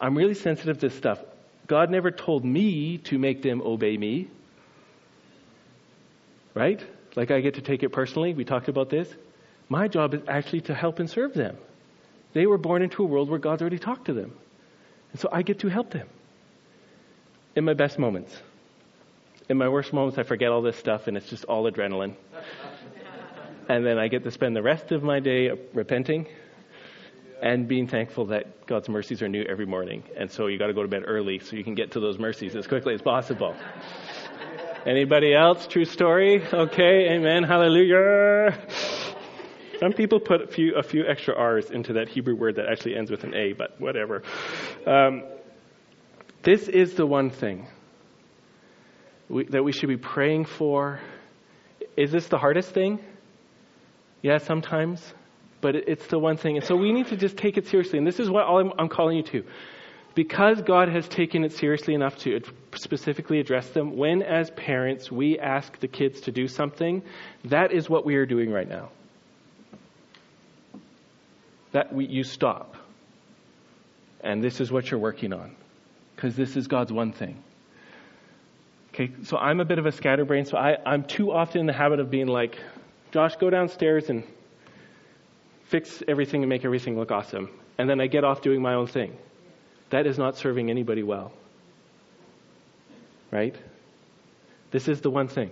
[0.01, 1.21] I'm really sensitive to this stuff.
[1.67, 4.29] God never told me to make them obey me.
[6.55, 6.83] Right?
[7.17, 8.35] Like I get to take it personally.
[8.35, 9.09] We talked about this.
[9.69, 11.57] My job is actually to help and serve them.
[12.35, 14.33] They were born into a world where God's already talked to them.
[15.13, 16.09] And so I get to help them.
[17.57, 18.37] In my best moments.
[19.49, 22.15] In my worst moments, I forget all this stuff and it's just all adrenaline.
[23.69, 26.27] and then I get to spend the rest of my day repenting
[27.43, 30.03] and being thankful that God's mercies are new every morning.
[30.17, 32.19] And so you got to go to bed early so you can get to those
[32.19, 33.55] mercies as quickly as possible.
[34.87, 35.67] Anybody else?
[35.67, 36.43] True story?
[36.53, 38.57] Okay, amen, hallelujah.
[39.81, 42.97] Some people put a few, a few extra R's into that Hebrew word that actually
[42.97, 44.23] ends with an A, but whatever.
[44.87, 45.25] Um,
[46.43, 47.67] this is the one thing
[49.29, 51.01] we, that we should be praying for.
[51.97, 53.01] Is this the hardest thing?
[54.23, 55.15] Yeah, sometimes,
[55.67, 56.57] but it's the one thing.
[56.57, 57.99] And so we need to just take it seriously.
[57.99, 59.45] And this is what I'm, I'm calling you to
[60.15, 62.41] because God has taken it seriously enough to
[62.77, 67.03] specifically address them, when as parents we ask the kids to do something,
[67.47, 68.91] that is what we are doing right now.
[71.73, 72.77] That we, you stop.
[74.21, 75.57] And this is what you're working on.
[76.15, 77.43] Because this is God's one thing.
[78.95, 81.73] Okay, so I'm a bit of a scatterbrain, so I, I'm too often in the
[81.73, 82.57] habit of being like,
[83.11, 84.23] Josh, go downstairs and
[85.69, 87.49] fix everything and make everything look awesome.
[87.79, 89.17] And then I get off doing my own thing.
[89.91, 91.33] That is not serving anybody well.
[93.31, 93.55] Right?
[94.71, 95.51] This is the one thing.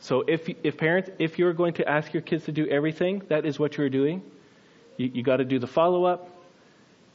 [0.00, 3.46] So if, if parents, if you're going to ask your kids to do everything, that
[3.46, 4.22] is what you're doing.
[4.96, 6.28] You, you got to do the follow up,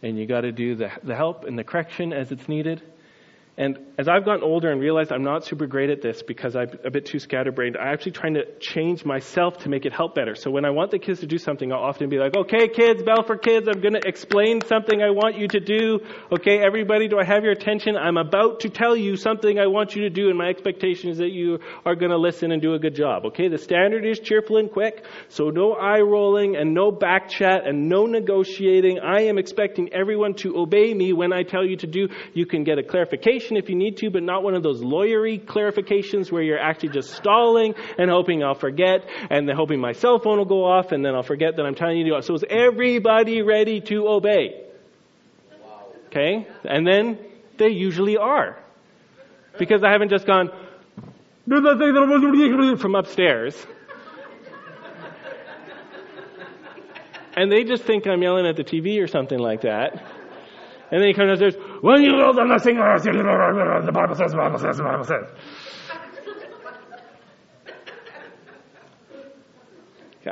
[0.02, 2.82] and you got to do the, the help and the correction as it's needed.
[3.60, 6.70] And as I've gotten older and realized I'm not super great at this because I'm
[6.86, 10.34] a bit too scatterbrained, I'm actually trying to change myself to make it help better.
[10.34, 13.04] So when I want the kids to do something, I'll often be like, okay, kids,
[13.04, 16.00] bell for kids, I'm going to explain something I want you to do.
[16.32, 17.98] Okay, everybody, do I have your attention?
[17.98, 21.18] I'm about to tell you something I want you to do, and my expectation is
[21.18, 23.26] that you are going to listen and do a good job.
[23.26, 27.68] Okay, the standard is cheerful and quick, so no eye rolling and no back chat
[27.68, 29.02] and no negotiating.
[29.02, 32.08] I am expecting everyone to obey me when I tell you to do.
[32.34, 34.82] You can get a clarification clarification if you need to, but not one of those
[34.82, 39.94] lawyery clarifications where you're actually just stalling and hoping I'll forget and then hoping my
[39.94, 42.22] cell phone will go off and then I'll forget that I'm telling you to do.
[42.22, 44.66] So is everybody ready to obey?
[46.08, 46.48] Okay?
[46.64, 47.20] And then
[47.58, 48.58] they usually are.
[49.58, 50.50] Because I haven't just gone,
[52.80, 53.56] from upstairs.
[57.36, 60.19] and they just think I'm yelling at the TV or something like that.
[60.92, 64.60] And then he comes downstairs, when you know the nothing, the Bible says, the Bible
[64.60, 65.26] says, the Bible says.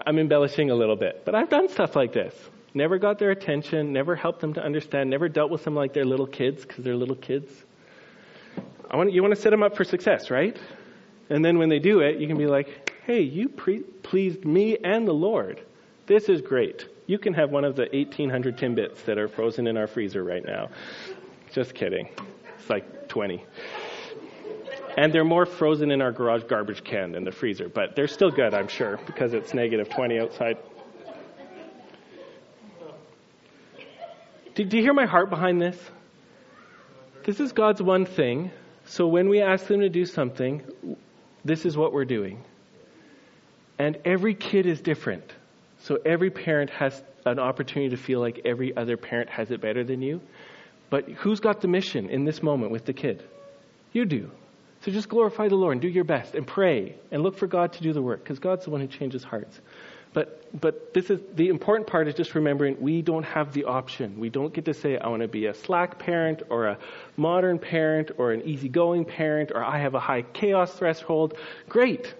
[0.05, 2.35] I'm embellishing a little bit, but I've done stuff like this.
[2.73, 6.05] Never got their attention, never helped them to understand, never dealt with them like they're
[6.05, 7.51] little kids because they're little kids.
[8.89, 10.57] I want, you want to set them up for success, right?
[11.29, 14.77] And then when they do it, you can be like, hey, you pre- pleased me
[14.83, 15.61] and the Lord.
[16.05, 16.87] This is great.
[17.07, 20.45] You can have one of the 1,800 Timbits that are frozen in our freezer right
[20.45, 20.69] now.
[21.53, 22.09] Just kidding.
[22.59, 23.43] It's like 20.
[24.97, 28.29] And they're more frozen in our garage garbage can than the freezer, but they're still
[28.29, 30.57] good, I'm sure, because it's negative 20 outside.
[34.55, 35.77] Do, you hear my heart behind this?
[37.23, 38.51] This is God's one thing.
[38.85, 40.63] So when we ask them to do something,
[41.45, 42.43] this is what we're doing.
[43.77, 45.31] And every kid is different.
[45.87, 49.85] So every parent has an opportunity to feel like every other parent has it better
[49.85, 50.19] than you.
[50.89, 53.23] But who's got the mission in this moment with the kid?
[53.93, 54.29] You do.
[54.81, 57.71] So just glorify the Lord and do your best and pray and look for God
[57.73, 59.61] to do the work because God's the one who changes hearts.
[60.11, 64.19] But but this is the important part is just remembering we don't have the option.
[64.19, 66.77] We don't get to say I want to be a slack parent or a
[67.15, 71.35] modern parent or an easygoing parent or I have a high chaos threshold.
[71.69, 72.13] Great.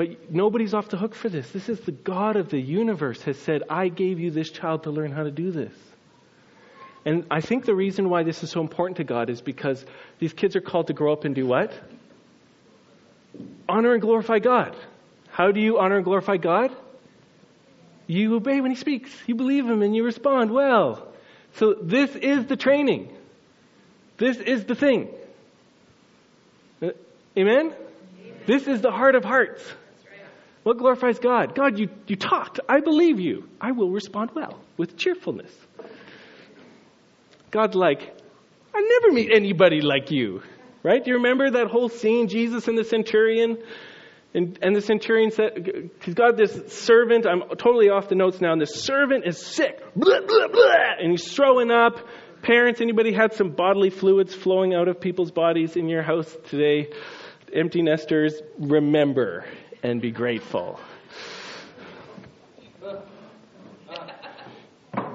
[0.00, 1.50] But nobody's off the hook for this.
[1.50, 4.90] This is the God of the universe has said, I gave you this child to
[4.90, 5.74] learn how to do this.
[7.04, 9.84] And I think the reason why this is so important to God is because
[10.18, 11.70] these kids are called to grow up and do what?
[13.68, 14.74] Honor and glorify God.
[15.28, 16.74] How do you honor and glorify God?
[18.06, 19.10] You obey when He speaks.
[19.26, 21.12] You believe Him and you respond well.
[21.56, 23.14] So this is the training.
[24.16, 25.10] This is the thing.
[26.80, 26.92] Uh,
[27.36, 27.74] amen?
[28.46, 29.62] This is the heart of hearts.
[30.62, 31.54] What glorifies God?
[31.54, 32.60] God, you, you talked.
[32.68, 33.48] I believe you.
[33.60, 35.52] I will respond well with cheerfulness.
[37.50, 38.16] God's like,
[38.74, 40.42] I never meet anybody like you.
[40.82, 41.02] Right?
[41.04, 43.58] Do you remember that whole scene, Jesus and the centurion?
[44.32, 48.52] And, and the centurion said, he's got this servant, I'm totally off the notes now,
[48.52, 49.82] and the servant is sick.
[49.96, 51.98] Blah, blah, blah, and he's throwing up.
[52.42, 56.90] Parents, anybody had some bodily fluids flowing out of people's bodies in your house today?
[57.52, 59.44] Empty nesters, remember
[59.82, 60.78] and be grateful.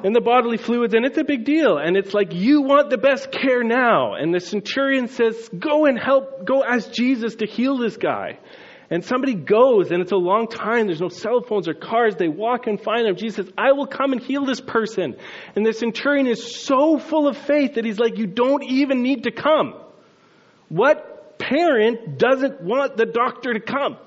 [0.06, 1.80] and the bodily fluids, and it's a big deal.
[1.80, 4.14] And it's like, you want the best care now.
[4.14, 8.38] And the centurion says, go and help, go ask Jesus to heal this guy.
[8.92, 10.86] And somebody goes, and it's a long time.
[10.86, 12.16] There's no cell phones or cars.
[12.18, 13.16] They walk and find them.
[13.16, 15.16] Jesus says, I will come and heal this person.
[15.56, 19.24] And the centurion is so full of faith that he's like, You don't even need
[19.24, 19.74] to come.
[20.70, 23.98] What parent doesn't want the doctor to come?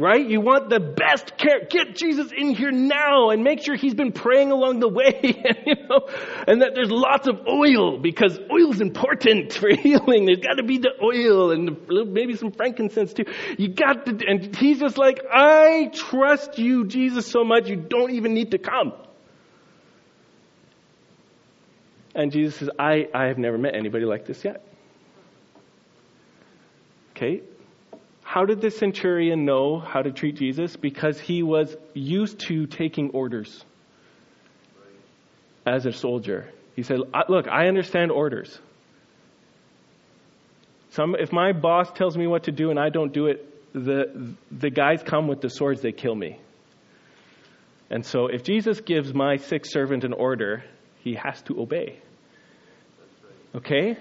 [0.00, 0.26] Right?
[0.26, 1.60] You want the best care.
[1.68, 5.58] Get Jesus in here now and make sure he's been praying along the way, and,
[5.66, 6.08] you know,
[6.48, 10.24] and that there's lots of oil because oil's important for healing.
[10.24, 11.76] There's got to be the oil and
[12.12, 13.24] maybe some frankincense too.
[13.58, 18.12] You got to, and he's just like, I trust you, Jesus, so much you don't
[18.12, 18.94] even need to come.
[22.14, 24.64] And Jesus says, I, I have never met anybody like this yet.
[27.12, 27.42] Okay,
[28.30, 30.76] how did the centurion know how to treat Jesus?
[30.76, 33.64] Because he was used to taking orders
[35.66, 36.48] as a soldier.
[36.76, 38.56] He said, Look, I understand orders.
[40.90, 44.36] Some, if my boss tells me what to do and I don't do it, the,
[44.52, 46.38] the guys come with the swords, they kill me.
[47.90, 50.62] And so if Jesus gives my sick servant an order,
[51.02, 51.98] he has to obey.
[53.56, 53.96] Okay?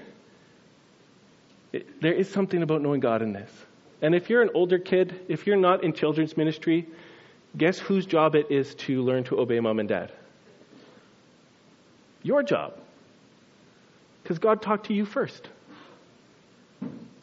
[1.74, 3.50] It, there is something about knowing God in this.
[4.02, 6.88] And if you're an older kid, if you're not in children's ministry,
[7.58, 10.12] guess whose job it is to learn to obey mom and dad?
[12.24, 12.74] Your job.
[14.24, 15.50] Because God talked to you first.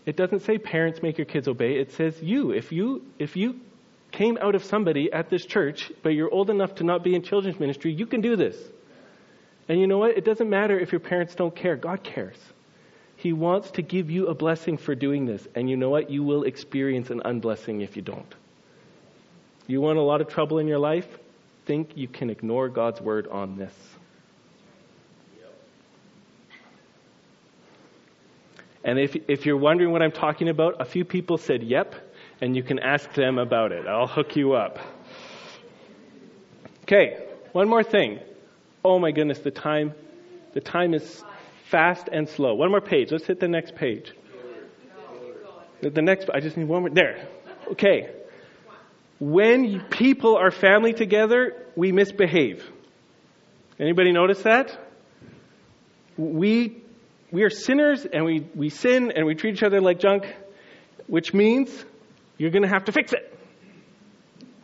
[0.04, 1.78] It doesn't say parents make your kids obey.
[1.78, 2.52] It says you.
[2.52, 3.60] If you if you
[4.12, 7.22] came out of somebody at this church, but you're old enough to not be in
[7.22, 8.56] children's ministry, you can do this.
[9.68, 10.16] And you know what?
[10.16, 11.76] It doesn't matter if your parents don't care.
[11.76, 12.36] God cares.
[13.16, 15.46] He wants to give you a blessing for doing this.
[15.54, 16.10] And you know what?
[16.10, 18.34] You will experience an unblessing if you don't.
[19.66, 21.06] You want a lot of trouble in your life?
[21.64, 23.72] Think you can ignore God's word on this.
[28.84, 31.96] And if, if you're wondering what I'm talking about, a few people said yep,
[32.40, 33.88] and you can ask them about it.
[33.88, 34.78] I'll hook you up.
[36.82, 38.20] Okay, one more thing.
[38.84, 39.92] Oh my goodness, the time,
[40.52, 41.24] the time is
[41.70, 42.54] fast and slow.
[42.54, 43.10] One more page.
[43.10, 44.12] Let's hit the next page.
[45.82, 46.90] The next, I just need one more.
[46.90, 47.28] There.
[47.72, 48.10] Okay.
[49.18, 52.64] When people are family together, we misbehave.
[53.78, 54.78] Anybody notice that?
[56.16, 56.82] We,
[57.30, 60.24] we are sinners and we, we sin and we treat each other like junk,
[61.06, 61.84] which means
[62.38, 63.32] you're going to have to fix it.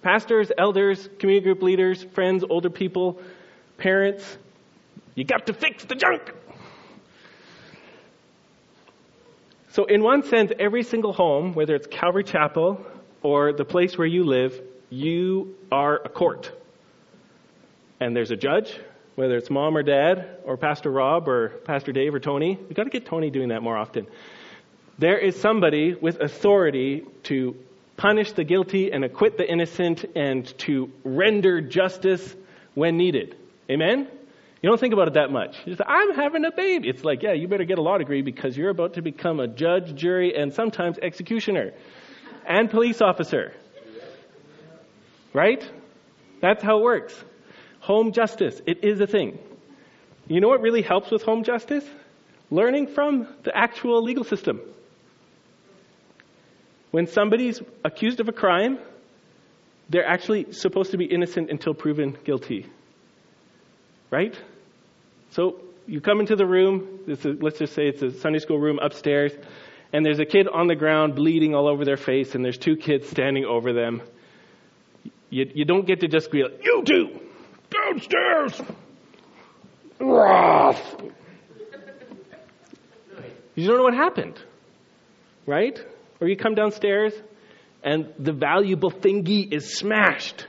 [0.03, 3.21] Pastors, elders, community group leaders, friends, older people,
[3.79, 4.39] parents,
[5.15, 6.23] you got to fix the junk.
[9.73, 12.85] So, in one sense, every single home, whether it's Calvary Chapel
[13.23, 14.61] or the place where you live,
[14.91, 16.53] you are a court.
[17.99, 18.79] And there's a judge,
[19.15, 22.59] whether it's mom or dad, or Pastor Rob, or Pastor Dave, or Tony.
[22.61, 24.07] We've got to get Tony doing that more often.
[24.99, 27.57] There is somebody with authority to
[27.97, 32.37] punish the guilty and acquit the innocent and to render justice
[32.75, 33.37] when needed.
[33.71, 34.07] Amen?
[34.63, 35.57] You don't think about it that much.
[35.67, 36.89] You say, I'm having a baby.
[36.89, 39.49] It's like, yeah, you better get a law degree because you're about to become a
[39.49, 41.73] judge, jury, and sometimes executioner
[42.47, 43.53] and police officer.
[45.33, 45.69] Right?
[46.41, 47.25] That's how it works.
[47.81, 49.41] Home justice, it is a thing.
[50.29, 51.85] You know what really helps with home justice?
[52.49, 54.61] Learning from the actual legal system.
[56.93, 58.79] When somebody's accused of a crime,
[59.89, 62.67] they're actually supposed to be innocent until proven guilty.
[64.11, 64.39] Right?
[65.33, 69.33] So you come into the room, let's just say it's a Sunday school room upstairs,
[69.93, 72.77] and there's a kid on the ground bleeding all over their face, and there's two
[72.77, 74.03] kids standing over them.
[75.31, 77.21] You, you don't get to just be like, you two,
[77.71, 78.61] downstairs!
[83.55, 84.39] You don't know what happened,
[85.47, 85.79] right?
[86.21, 87.15] Or you come downstairs
[87.83, 90.47] and the valuable thingy is smashed.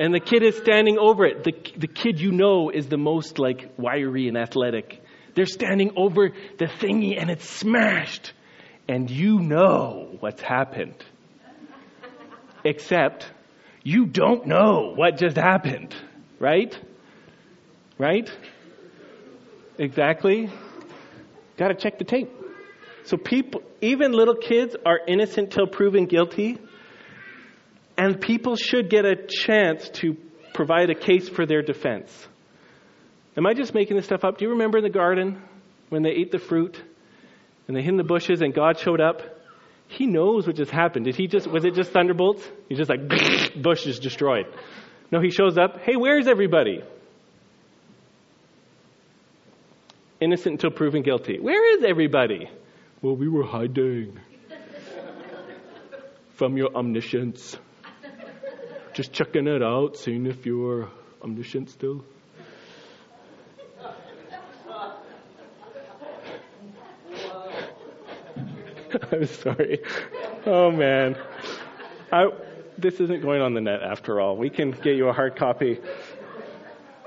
[0.00, 1.44] And the kid is standing over it.
[1.44, 5.04] The, the kid you know is the most like wiry and athletic.
[5.34, 8.32] They're standing over the thingy and it's smashed.
[8.88, 10.94] And you know what's happened.
[12.64, 13.30] Except
[13.82, 15.94] you don't know what just happened.
[16.38, 16.74] Right?
[17.98, 18.30] Right?
[19.76, 20.48] Exactly.
[21.58, 22.30] Got to check the tape.
[23.04, 26.56] So people, even little kids are innocent till proven guilty.
[28.00, 30.16] And people should get a chance to
[30.54, 32.10] provide a case for their defense.
[33.36, 34.38] Am I just making this stuff up?
[34.38, 35.42] Do you remember in the garden
[35.90, 36.82] when they ate the fruit
[37.68, 39.20] and they hid in the bushes and God showed up?
[39.86, 41.04] He knows what just happened.
[41.04, 42.42] Did he just, was it just thunderbolts?
[42.70, 43.00] He's just like,
[43.62, 44.46] bush is destroyed.
[45.12, 45.80] No, he shows up.
[45.82, 46.82] Hey, where's everybody?
[50.20, 51.38] innocent until proven guilty.
[51.40, 52.48] Where is everybody?
[53.02, 54.18] Well, we were hiding
[56.34, 57.56] from your omniscience.
[59.00, 60.90] Just checking it out, seeing if you're
[61.22, 62.04] omniscient still.
[69.10, 69.80] I'm sorry.
[70.44, 71.16] Oh man.
[72.12, 72.26] I,
[72.76, 74.36] this isn't going on the net after all.
[74.36, 75.80] We can get you a hard copy.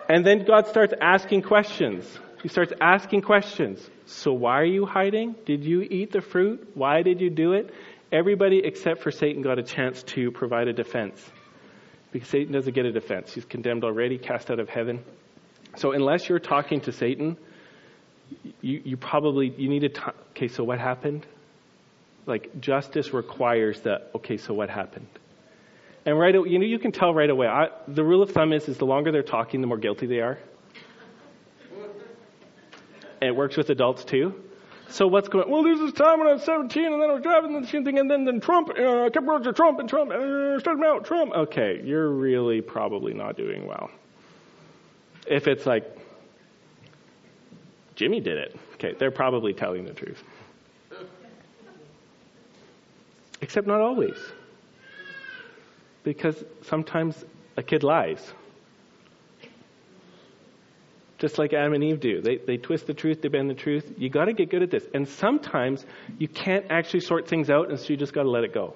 [0.09, 2.09] And then God starts asking questions.
[2.41, 3.87] He starts asking questions.
[4.07, 5.35] So why are you hiding?
[5.45, 6.71] Did you eat the fruit?
[6.73, 7.71] Why did you do it?
[8.11, 11.23] Everybody except for Satan got a chance to provide a defense.
[12.13, 13.33] Because Satan doesn't get a defense.
[13.33, 15.03] He's condemned already, cast out of heaven.
[15.75, 17.35] So unless you're talking to Satan,
[18.61, 21.25] you, you probably, you need to, okay, so what happened?
[22.25, 25.07] Like justice requires that, okay, so what happened?
[26.05, 27.47] And right, you know, you can tell right away.
[27.47, 30.19] I, the rule of thumb is, is the longer they're talking, the more guilty they
[30.19, 30.37] are
[33.23, 34.33] and it works with adults too.
[34.93, 35.49] So what's going?
[35.49, 37.83] Well, there's this time when I was 17, and then I was driving the machine
[37.83, 40.85] thing, and then then Trump, uh, I kept running to Trump and Trump, uh, started
[40.85, 41.33] out Trump.
[41.33, 43.89] Okay, you're really probably not doing well.
[45.25, 45.83] If it's like
[47.95, 50.23] Jimmy did it, okay, they're probably telling the truth.
[53.41, 54.17] Except not always,
[56.03, 57.25] because sometimes
[57.57, 58.31] a kid lies
[61.23, 62.21] just like Adam and Eve do.
[62.21, 63.93] They, they twist the truth, they bend the truth.
[63.97, 64.85] You got to get good at this.
[64.93, 65.85] And sometimes
[66.17, 68.75] you can't actually sort things out, and so you just got to let it go.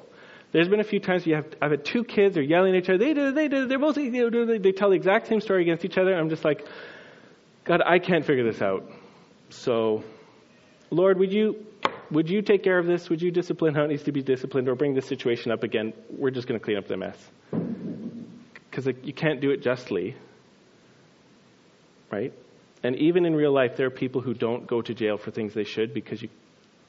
[0.53, 2.89] There's been a few times you have I've had two kids they're yelling at each
[2.89, 2.99] other.
[2.99, 6.15] They did they did they're both they, tell the exact same story against each other.
[6.15, 6.65] I'm just like,
[7.65, 8.89] God, I can't figure this out.
[9.49, 10.05] So,
[10.89, 11.65] Lord, would you
[12.11, 13.09] would you take care of this?
[13.09, 15.91] Would you discipline how it needs to be disciplined, or bring this situation up again?
[16.09, 17.17] We're just going to clean up the mess
[18.71, 20.15] because you can't do it justly
[22.11, 22.33] right?
[22.83, 25.53] And even in real life, there are people who don't go to jail for things
[25.53, 26.29] they should because you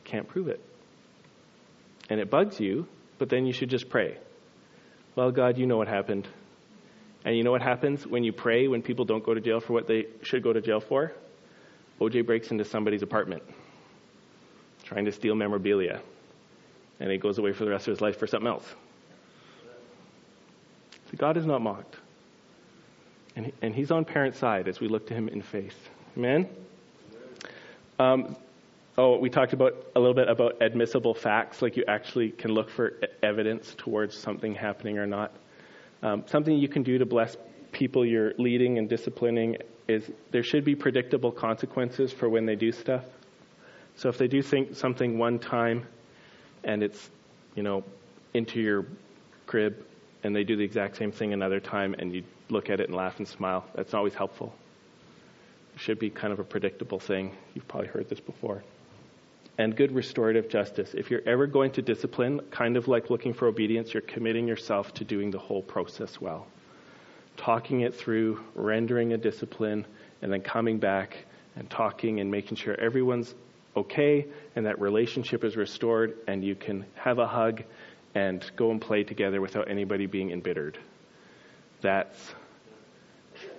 [0.05, 0.61] can't prove it.
[2.11, 2.87] And it bugs you,
[3.19, 4.17] but then you should just pray.
[5.17, 6.29] Well, God, you know what happened.
[7.25, 9.73] And you know what happens when you pray when people don't go to jail for
[9.73, 11.13] what they should go to jail for?
[12.01, 13.43] OJ breaks into somebody's apartment
[14.85, 16.01] trying to steal memorabilia.
[17.01, 18.65] And he goes away for the rest of his life for something else.
[21.11, 21.97] So God is not mocked.
[23.39, 25.77] And, and he's on parent's side as we look to him in faith.
[26.17, 26.49] Amen?
[28.01, 28.35] Um,
[28.97, 32.69] oh, we talked about a little bit about admissible facts, like you actually can look
[32.69, 35.33] for evidence towards something happening or not.
[36.03, 37.37] Um, something you can do to bless
[37.71, 42.73] people you're leading and disciplining is there should be predictable consequences for when they do
[42.73, 43.05] stuff.
[43.95, 45.87] So if they do think something one time
[46.65, 47.09] and it's,
[47.55, 47.85] you know,
[48.35, 48.85] into your
[49.47, 49.77] crib
[50.25, 52.97] and they do the exact same thing another time and you look at it and
[52.97, 53.65] laugh and smile.
[53.75, 54.55] That's always helpful.
[55.75, 57.37] It should be kind of a predictable thing.
[57.55, 58.63] You've probably heard this before.
[59.59, 60.95] And good restorative justice.
[60.95, 64.95] If you're ever going to discipline, kind of like looking for obedience, you're committing yourself
[64.95, 66.47] to doing the whole process well.
[67.39, 69.87] talking it through, rendering a discipline,
[70.21, 71.25] and then coming back
[71.57, 73.35] and talking and making sure everyone's
[73.77, 74.27] okay
[74.57, 77.63] and that relationship is restored and you can have a hug
[78.15, 80.77] and go and play together without anybody being embittered.
[81.81, 82.35] That's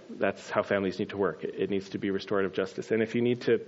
[0.09, 1.43] that's how families need to work.
[1.43, 2.91] It, needs to be restorative justice.
[2.91, 3.59] And if you need to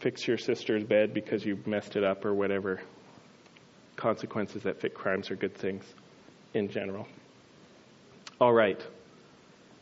[0.00, 2.80] fix your sister's bed because you messed it up or whatever,
[3.96, 5.84] consequences that fit crimes are good things
[6.54, 7.06] in general.
[8.40, 8.80] All right.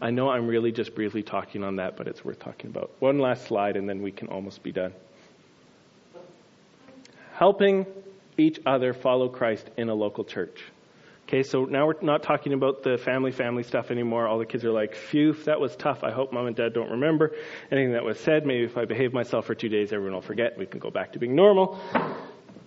[0.03, 2.91] I know I'm really just briefly talking on that, but it's worth talking about.
[3.01, 4.93] One last slide, and then we can almost be done.
[7.35, 7.87] Helping
[8.37, 10.63] each other follow Christ in a local church.
[11.31, 14.27] Okay, so now we're not talking about the family family stuff anymore.
[14.27, 16.03] All the kids are like, phew, that was tough.
[16.03, 17.37] I hope mom and dad don't remember
[17.71, 18.45] anything that was said.
[18.45, 20.59] Maybe if I behave myself for two days, everyone will forget.
[20.59, 21.79] We can go back to being normal.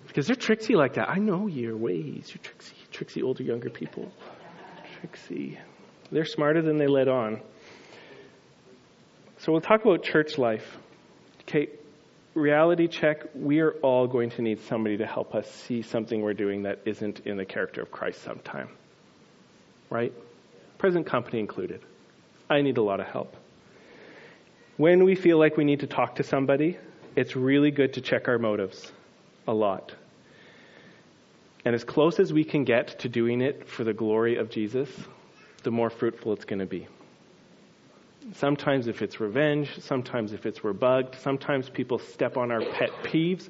[0.07, 1.09] Because they're tricksy like that.
[1.09, 2.31] I know your ways.
[2.33, 4.09] You're tricksy, tricksy older, younger people.
[5.01, 5.59] Tricksy.
[6.09, 7.41] They're smarter than they let on.
[9.39, 10.77] So we'll talk about church life.
[11.41, 11.67] Okay,
[12.33, 13.23] reality check.
[13.33, 16.79] We are all going to need somebody to help us see something we're doing that
[16.85, 18.69] isn't in the character of Christ sometime.
[19.89, 20.13] Right?
[20.77, 21.81] Present company included.
[22.49, 23.35] I need a lot of help.
[24.77, 26.77] When we feel like we need to talk to somebody,
[27.15, 28.91] it's really good to check our motives
[29.47, 29.93] a lot.
[31.65, 34.89] And as close as we can get to doing it for the glory of Jesus,
[35.63, 36.87] the more fruitful it's going to be.
[38.31, 42.89] Sometimes if it's revenge, sometimes if it's we're bugged, sometimes people step on our pet
[43.03, 43.49] peeves.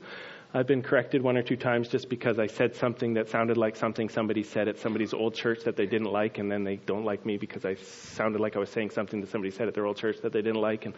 [0.56, 3.76] I've been corrected one or two times just because I said something that sounded like
[3.76, 7.06] something somebody said at somebody's old church that they didn't like, and then they don't
[7.06, 9.86] like me because I sounded like I was saying something that somebody said at their
[9.86, 10.86] old church that they didn't like.
[10.86, 10.94] And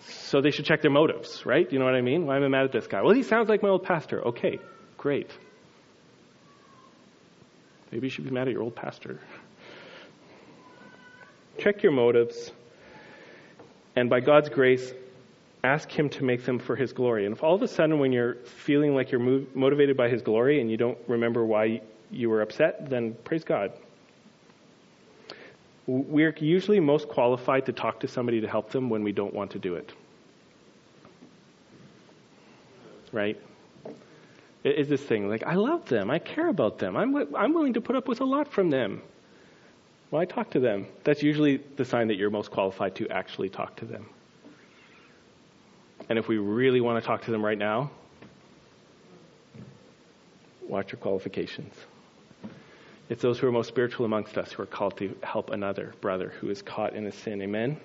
[0.00, 1.70] so they should check their motives, right?
[1.72, 2.26] You know what I mean?
[2.26, 3.02] Why am I mad at this guy?
[3.02, 4.24] Well, he sounds like my old pastor.
[4.28, 4.58] Okay,
[4.96, 5.30] great.
[7.90, 9.20] Maybe you should be mad at your old pastor.
[11.58, 12.52] Check your motives,
[13.96, 14.92] and by God's grace,
[15.64, 17.26] ask Him to make them for His glory.
[17.26, 20.22] And if all of a sudden, when you're feeling like you're move, motivated by His
[20.22, 21.80] glory and you don't remember why
[22.10, 23.72] you were upset, then praise God.
[25.86, 29.52] We're usually most qualified to talk to somebody to help them when we don't want
[29.52, 29.92] to do it.
[33.10, 33.40] Right?
[34.64, 37.72] It is this thing like I love them, I care about them, I'm I'm willing
[37.74, 39.02] to put up with a lot from them.
[40.10, 40.86] Well, I talk to them.
[41.04, 44.06] That's usually the sign that you're most qualified to actually talk to them.
[46.08, 47.90] And if we really want to talk to them right now,
[50.66, 51.74] watch your qualifications.
[53.10, 56.32] It's those who are most spiritual amongst us who are called to help another brother
[56.40, 57.42] who is caught in a sin.
[57.42, 57.78] Amen?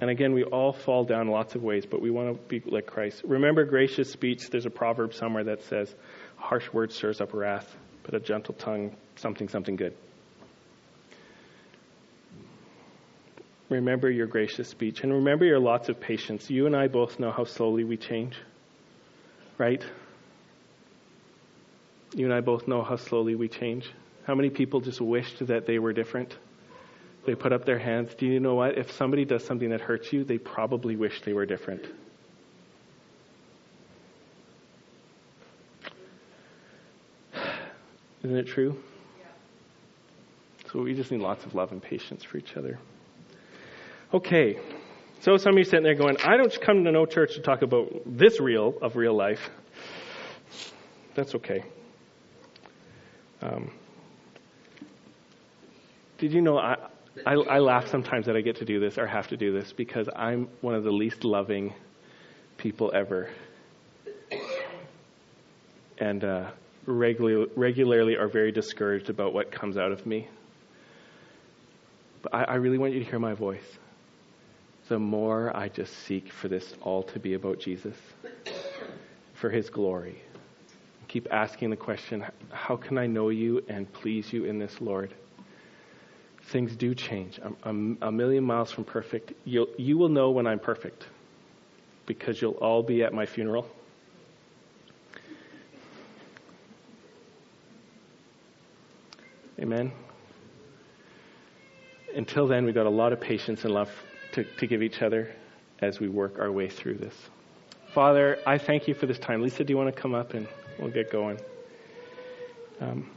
[0.00, 2.86] And again, we all fall down lots of ways, but we want to be like
[2.86, 3.22] Christ.
[3.24, 4.50] Remember gracious speech.
[4.50, 5.92] There's a proverb somewhere that says,
[6.36, 9.96] harsh word stirs up wrath, but a gentle tongue, something, something good.
[13.68, 16.48] Remember your gracious speech and remember your lots of patience.
[16.48, 18.36] You and I both know how slowly we change,
[19.58, 19.84] right?
[22.14, 23.90] You and I both know how slowly we change.
[24.24, 26.36] How many people just wished that they were different?
[27.26, 28.14] They put up their hands.
[28.14, 28.78] Do you know what?
[28.78, 31.84] If somebody does something that hurts you, they probably wish they were different.
[38.22, 38.80] Isn't it true?
[40.70, 42.78] So we just need lots of love and patience for each other.
[44.14, 44.60] Okay,
[45.20, 47.62] so some of you sitting there going, I don't come to no church to talk
[47.62, 49.50] about this real of real life.
[51.16, 51.64] That's okay.
[53.42, 53.72] Um,
[56.18, 56.76] did you know I,
[57.26, 59.72] I, I laugh sometimes that I get to do this or have to do this
[59.72, 61.74] because I'm one of the least loving
[62.58, 63.28] people ever.
[65.98, 66.50] And uh,
[66.86, 70.28] regularly, regularly are very discouraged about what comes out of me.
[72.22, 73.78] But I, I really want you to hear my voice.
[74.88, 77.96] The more I just seek for this all to be about Jesus,
[79.34, 80.22] for his glory.
[81.08, 85.14] Keep asking the question how can I know you and please you in this, Lord?
[86.46, 87.40] things do change.
[87.42, 89.32] I'm, I'm a million miles from perfect.
[89.44, 91.06] You'll, you will know when I'm perfect
[92.06, 93.66] because you'll all be at my funeral.
[99.58, 99.90] Amen.
[102.14, 103.90] Until then, we've got a lot of patience and love
[104.36, 105.30] to, to give each other
[105.80, 107.14] as we work our way through this.
[107.94, 109.40] Father, I thank you for this time.
[109.40, 110.46] Lisa, do you want to come up and
[110.78, 111.40] we'll get going?
[112.80, 113.10] Um,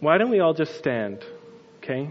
[0.00, 1.24] why don't we all just stand,
[1.78, 2.10] okay?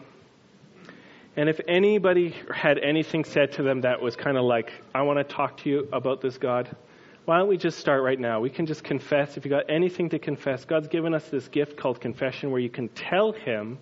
[1.38, 5.20] And if anybody had anything said to them that was kind of like, I want
[5.20, 6.76] to talk to you about this God,
[7.26, 8.40] why don't we just start right now?
[8.40, 9.38] We can just confess.
[9.38, 12.70] If you got anything to confess, God's given us this gift called confession where you
[12.70, 13.78] can tell Him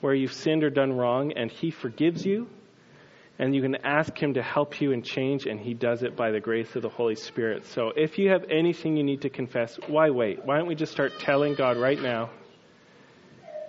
[0.00, 2.48] where you've sinned or done wrong, and He forgives you.
[3.38, 6.30] And you can ask Him to help you and change, and He does it by
[6.30, 7.66] the grace of the Holy Spirit.
[7.66, 10.44] So if you have anything you need to confess, why wait?
[10.44, 12.30] Why don't we just start telling God right now?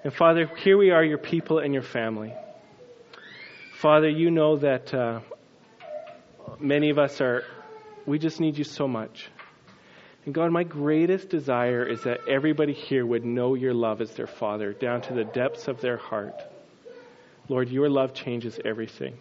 [0.03, 2.31] And Father, here we are, your people and your family.
[3.79, 5.21] Father, you know that uh,
[6.59, 7.43] many of us are,
[8.05, 9.29] we just need you so much.
[10.25, 14.27] And God, my greatest desire is that everybody here would know your love as their
[14.27, 16.41] Father, down to the depths of their heart.
[17.49, 19.17] Lord, your love changes everything.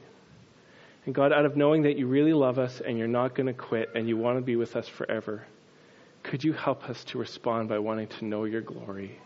[1.06, 3.52] And God, out of knowing that you really love us and you're not going to
[3.52, 5.46] quit and you want to be with us forever,
[6.22, 9.18] could you help us to respond by wanting to know your glory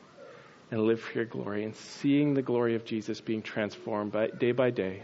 [0.70, 4.52] and live for your glory and seeing the glory of Jesus being transformed by, day
[4.52, 5.02] by day?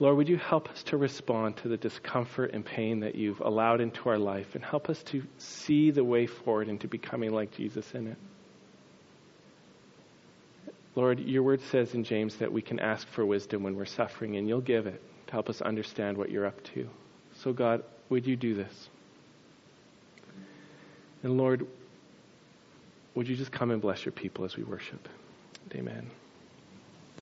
[0.00, 3.80] Lord, would you help us to respond to the discomfort and pain that you've allowed
[3.80, 7.94] into our life and help us to see the way forward into becoming like Jesus
[7.94, 8.16] in it?
[10.96, 14.36] Lord, your word says in James that we can ask for wisdom when we're suffering,
[14.36, 16.88] and you'll give it to help us understand what you're up to.
[17.42, 18.88] So, God, would you do this?
[21.22, 21.66] And Lord,
[23.14, 25.08] would you just come and bless your people as we worship?
[25.74, 26.10] Amen.